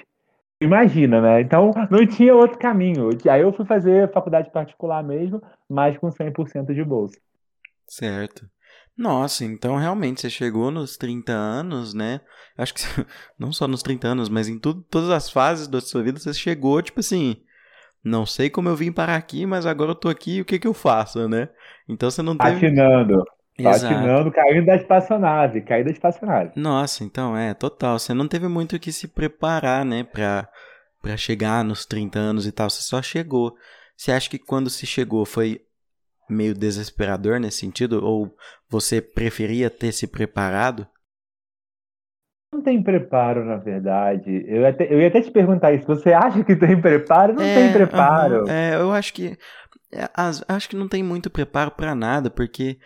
[0.61, 1.41] Imagina, né?
[1.41, 3.09] Então não tinha outro caminho.
[3.29, 7.19] Aí eu fui fazer faculdade particular mesmo, mas com 100% de bolsa.
[7.87, 8.49] Certo.
[8.97, 12.21] Nossa, então realmente você chegou nos 30 anos, né?
[12.57, 12.81] Acho que
[13.37, 16.33] não só nos 30 anos, mas em tudo, todas as fases da sua vida você
[16.33, 17.35] chegou, tipo assim,
[18.03, 20.67] não sei como eu vim parar aqui, mas agora eu tô aqui, o que que
[20.67, 21.49] eu faço, né?
[21.89, 22.53] Então você não teve...
[22.53, 23.21] Patinando.
[23.61, 26.51] Patinando, caindo da espaçonave, caindo da espaçonave.
[26.55, 27.97] Nossa, então é, total.
[27.97, 30.47] Você não teve muito que se preparar, né, pra,
[31.01, 32.69] pra chegar nos 30 anos e tal.
[32.69, 33.55] Você só chegou.
[33.95, 35.61] Você acha que quando se chegou foi
[36.29, 38.03] meio desesperador nesse sentido?
[38.03, 38.35] Ou
[38.69, 40.85] você preferia ter se preparado?
[42.53, 44.43] Não tem preparo, na verdade.
[44.47, 45.85] Eu ia até, eu ia até te perguntar isso.
[45.87, 47.33] Você acha que tem preparo?
[47.33, 48.43] Não é, tem preparo.
[48.43, 49.37] Uhum, é, eu acho que.
[49.93, 50.09] É,
[50.47, 52.77] acho que não tem muito preparo para nada, porque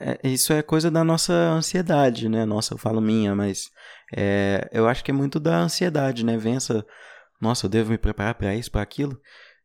[0.00, 2.44] é, é, isso é coisa da nossa ansiedade, né?
[2.44, 3.70] Nossa, eu falo minha, mas
[4.14, 6.36] é, eu acho que é muito da ansiedade, né?
[6.36, 6.84] Vem essa,
[7.40, 9.18] nossa, eu devo me preparar para isso, para aquilo.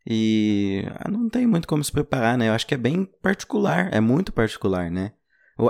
[0.05, 2.47] E ah, não tem muito como se preparar, né?
[2.47, 5.11] Eu acho que é bem particular, é muito particular, né?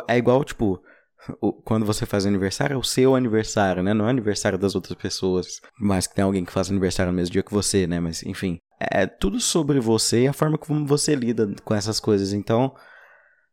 [0.08, 0.82] É igual, tipo,
[1.66, 3.94] quando você faz aniversário, é o seu aniversário, né?
[3.94, 5.60] Não é aniversário das outras pessoas.
[5.80, 8.00] Mas que tem alguém que faz aniversário no mesmo dia que você, né?
[8.00, 8.60] Mas, enfim.
[8.80, 12.32] É tudo sobre você e a forma como você lida com essas coisas.
[12.32, 12.76] Então,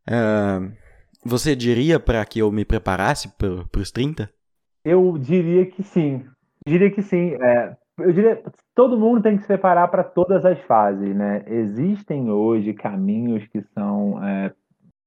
[0.09, 0.73] Uh,
[1.25, 4.29] você diria para que eu me preparasse para os 30?
[4.85, 6.23] Eu diria que sim.
[6.67, 7.35] Diria que sim.
[7.41, 8.43] É, eu diria
[8.75, 11.43] todo mundo tem que se preparar para todas as fases, né?
[11.47, 14.53] Existem hoje caminhos que são é,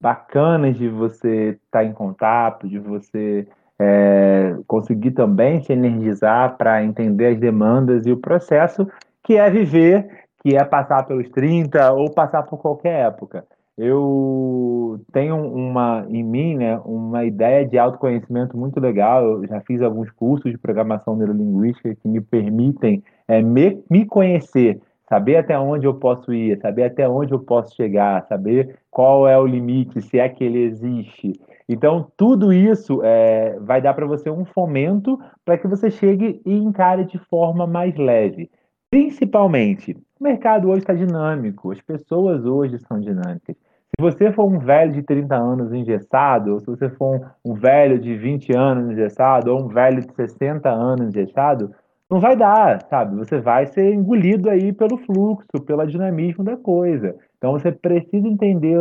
[0.00, 3.46] bacanas de você estar tá em contato, de você
[3.78, 8.88] é, conseguir também se energizar para entender as demandas e o processo
[9.22, 13.44] que é viver, que é passar pelos 30 ou passar por qualquer época
[13.78, 19.24] eu tenho uma em mim, né, uma ideia de autoconhecimento muito legal.
[19.24, 24.80] Eu já fiz alguns cursos de programação neurolinguística que me permitem é, me, me conhecer,
[25.08, 29.38] saber até onde eu posso ir, saber até onde eu posso chegar, saber qual é
[29.38, 31.32] o limite, se é que ele existe.
[31.68, 36.52] Então, tudo isso é, vai dar para você um fomento para que você chegue e
[36.52, 38.50] encare de forma mais leve.
[38.90, 43.54] Principalmente, o mercado hoje está dinâmico, as pessoas hoje são dinâmicas.
[43.98, 47.98] Se você for um velho de 30 anos engessado, ou se você for um, velho
[47.98, 51.74] de 20 anos engessado, ou um velho de 60 anos engessado,
[52.08, 53.16] não vai dar, sabe?
[53.16, 57.16] Você vai ser engolido aí pelo fluxo, pelo dinamismo da coisa.
[57.38, 58.78] Então você precisa entender,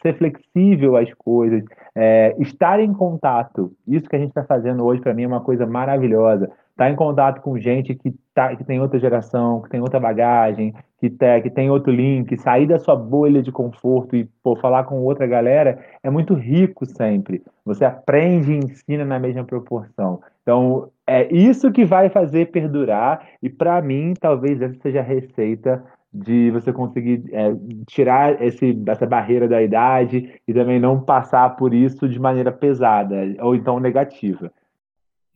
[0.00, 1.64] ser flexível às coisas,
[1.96, 3.72] é, estar em contato.
[3.84, 6.48] Isso que a gente está fazendo hoje para mim é uma coisa maravilhosa
[6.82, 10.00] estar tá em contato com gente que, tá, que tem outra geração, que tem outra
[10.00, 14.56] bagagem, que, tá, que tem outro link, sair da sua bolha de conforto e pô,
[14.56, 17.42] falar com outra galera é muito rico sempre.
[17.64, 20.20] Você aprende e ensina na mesma proporção.
[20.42, 25.84] Então, é isso que vai fazer perdurar, e para mim, talvez essa seja a receita
[26.12, 27.54] de você conseguir é,
[27.86, 33.16] tirar esse, essa barreira da idade e também não passar por isso de maneira pesada
[33.40, 34.52] ou então negativa.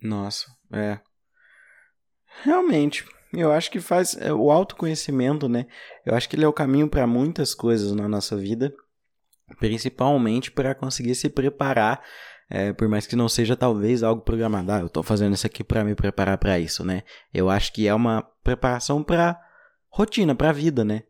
[0.03, 0.99] Nossa, é,
[2.43, 5.67] Realmente, eu acho que faz é, o autoconhecimento, né?
[6.05, 8.75] Eu acho que ele é o caminho para muitas coisas na nossa vida,
[9.59, 12.03] principalmente para conseguir se preparar,
[12.49, 14.73] é, por mais que não seja talvez algo programado.
[14.73, 17.03] Ah, eu estou fazendo isso aqui para me preparar para isso, né?
[17.33, 19.41] Eu acho que é uma preparação para
[19.89, 21.03] rotina, para a vida, né?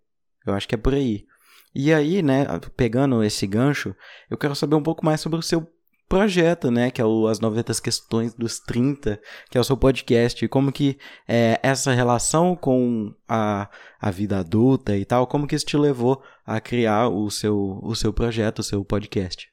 [0.47, 1.27] Eu acho que é por aí.
[1.75, 3.95] E aí, né, pegando esse gancho,
[4.31, 5.71] eu quero saber um pouco mais sobre o seu
[6.09, 9.19] projeto, né, que é o As 90 Questões dos 30,
[9.51, 10.97] que é o seu podcast, como que
[11.29, 13.69] é, essa relação com a,
[14.01, 17.95] a vida adulta e tal, como que isso te levou a criar o seu, o
[17.95, 19.49] seu projeto, o seu podcast?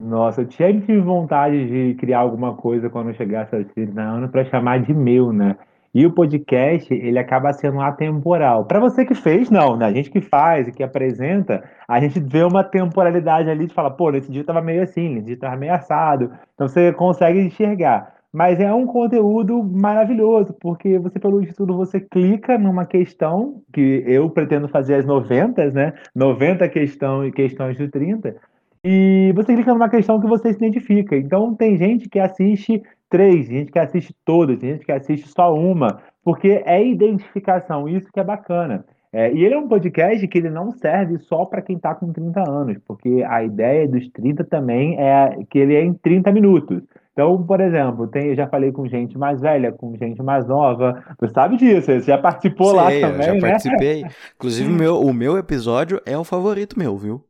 [0.00, 4.30] Nossa, eu sempre tive vontade de criar alguma coisa quando eu chegasse aos 30 anos
[4.30, 5.56] para chamar de meu, né?
[5.92, 8.64] E o podcast, ele acaba sendo atemporal.
[8.64, 9.86] Para você que fez, não, né?
[9.86, 13.90] A gente que faz e que apresenta, a gente vê uma temporalidade ali de falar,
[13.90, 16.30] pô, nesse dia tava meio assim, nesse dia tava meio assado.
[16.54, 18.14] Então você consegue enxergar.
[18.32, 24.30] Mas é um conteúdo maravilhoso, porque você, pelo estudo, você clica numa questão que eu
[24.30, 25.94] pretendo fazer as 90, né?
[26.14, 28.36] 90 questão e questões de 30.
[28.84, 31.16] E você clica numa questão que você se identifica.
[31.16, 32.80] Então tem gente que assiste
[33.10, 38.20] três, gente que assiste todas, gente que assiste só uma, porque é identificação, isso que
[38.20, 38.84] é bacana.
[39.12, 42.12] É, e ele é um podcast que ele não serve só para quem está com
[42.12, 46.80] 30 anos, porque a ideia dos 30 também é que ele é em 30 minutos.
[47.12, 51.02] Então, por exemplo, tem, eu já falei com gente mais velha, com gente mais nova.
[51.18, 53.40] Você sabe disso, você já participou Sei, lá também, já né?
[53.40, 54.04] participei.
[54.36, 57.24] Inclusive, o meu, o meu episódio é o favorito meu, viu?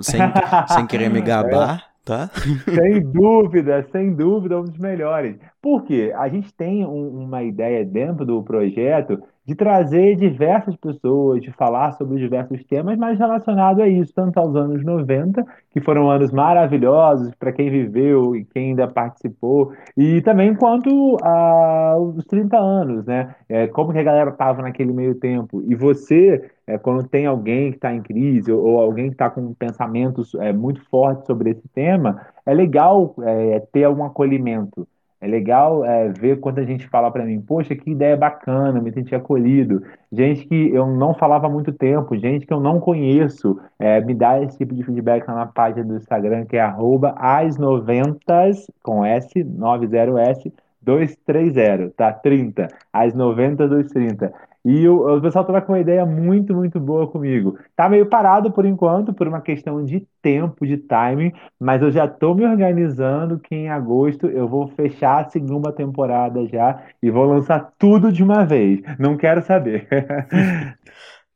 [0.00, 0.20] Sem,
[0.68, 1.84] sem querer me gabar.
[2.06, 2.30] Tá?
[2.72, 5.36] Sem dúvida, sem dúvida, um dos melhores.
[5.60, 6.12] Por quê?
[6.16, 11.92] A gente tem um, uma ideia dentro do projeto de trazer diversas pessoas, de falar
[11.92, 17.32] sobre diversos temas, mas relacionado a isso, tanto aos anos 90, que foram anos maravilhosos
[17.36, 23.36] para quem viveu e quem ainda participou, e também quanto aos 30 anos, né?
[23.48, 25.62] É, como que a galera estava naquele meio tempo.
[25.62, 29.54] E você, é, quando tem alguém que está em crise ou, alguém que está com
[29.54, 34.88] pensamentos é, muito fortes sobre esse tema, é legal é, ter algum acolhimento.
[35.20, 38.92] É legal é, ver quando a gente fala para mim, poxa, que ideia bacana, me
[38.92, 39.82] senti acolhido.
[40.12, 44.14] Gente que eu não falava há muito tempo, gente que eu não conheço, é, me
[44.14, 49.04] dá esse tipo de feedback lá na página do Instagram, que é arroba as90 com
[49.04, 50.52] S, 90S,
[50.82, 52.12] 230, tá?
[52.12, 54.32] 30, as 90 230.
[54.68, 57.56] E o, o pessoal estava com uma ideia muito, muito boa comigo.
[57.76, 62.04] Tá meio parado por enquanto, por uma questão de tempo, de timing, mas eu já
[62.04, 67.26] estou me organizando que em agosto eu vou fechar a segunda temporada já e vou
[67.26, 68.80] lançar tudo de uma vez.
[68.98, 69.86] Não quero saber.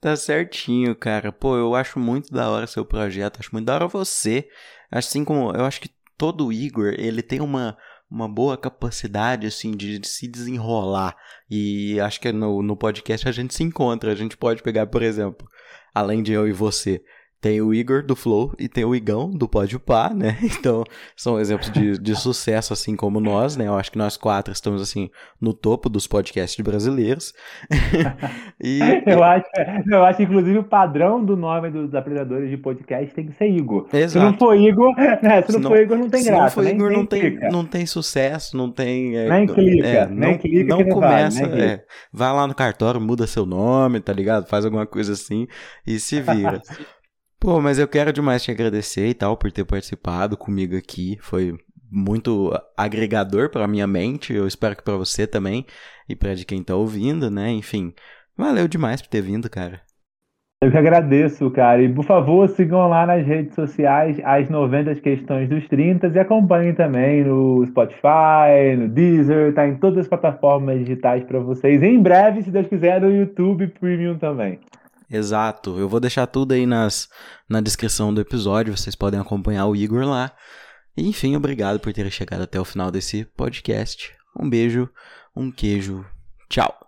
[0.01, 1.31] Tá certinho, cara.
[1.31, 4.49] Pô, eu acho muito da hora seu projeto, acho muito da hora você.
[4.91, 7.77] Assim como eu acho que todo Igor, ele tem uma
[8.11, 11.17] uma boa capacidade, assim, de, se desenrolar.
[11.49, 14.11] E acho que no, no podcast a gente se encontra.
[14.11, 15.47] A gente pode pegar, por exemplo,
[15.95, 17.03] além de eu e você,
[17.41, 20.37] tem o Igor do Flow e tem o Igão do Pode Pá, né?
[20.61, 20.85] Então,
[21.17, 23.67] são exemplos de, de sucesso, assim como nós, né?
[23.67, 25.09] Eu acho que nós quatro estamos, assim,
[25.41, 27.33] no topo dos podcasts brasileiros.
[28.63, 29.47] e, eu, acho,
[29.91, 33.87] eu acho, inclusive, o padrão do nome dos apresentadores de podcast tem que ser Igor.
[33.91, 34.11] Exato.
[34.11, 35.43] Se não for Igor, né?
[35.43, 36.51] se, se não, for Igor, não tem se graça.
[36.51, 39.17] Se não for Igor, nem, não, tem, não tem sucesso, não tem...
[39.17, 43.01] É, nem clica, é, nem não, clica não começa, vale, é, vai lá no cartório,
[43.01, 44.47] muda seu nome, tá ligado?
[44.47, 45.47] Faz alguma coisa assim
[45.87, 46.61] e se vira.
[47.41, 51.17] Pô, mas eu quero demais te agradecer e tal por ter participado comigo aqui.
[51.23, 51.57] Foi
[51.91, 54.35] muito agregador para minha mente.
[54.35, 55.65] Eu espero que para você também
[56.07, 57.51] e para de quem tá ouvindo, né?
[57.51, 57.95] Enfim,
[58.37, 59.81] valeu demais por ter vindo, cara.
[60.63, 61.83] Eu que agradeço, cara.
[61.83, 66.75] E por favor, sigam lá nas redes sociais as 90 questões dos 30 e acompanhem
[66.75, 71.83] também no Spotify, no Deezer, tá em todas as plataformas digitais para vocês.
[71.83, 74.61] Em breve, se Deus quiser, no YouTube Premium também.
[75.11, 75.79] Exato.
[75.79, 77.09] Eu vou deixar tudo aí nas,
[77.49, 78.77] na descrição do episódio.
[78.77, 80.33] Vocês podem acompanhar o Igor lá.
[80.97, 84.15] E, enfim, obrigado por ter chegado até o final desse podcast.
[84.39, 84.89] Um beijo,
[85.35, 86.07] um queijo.
[86.49, 86.81] Tchau.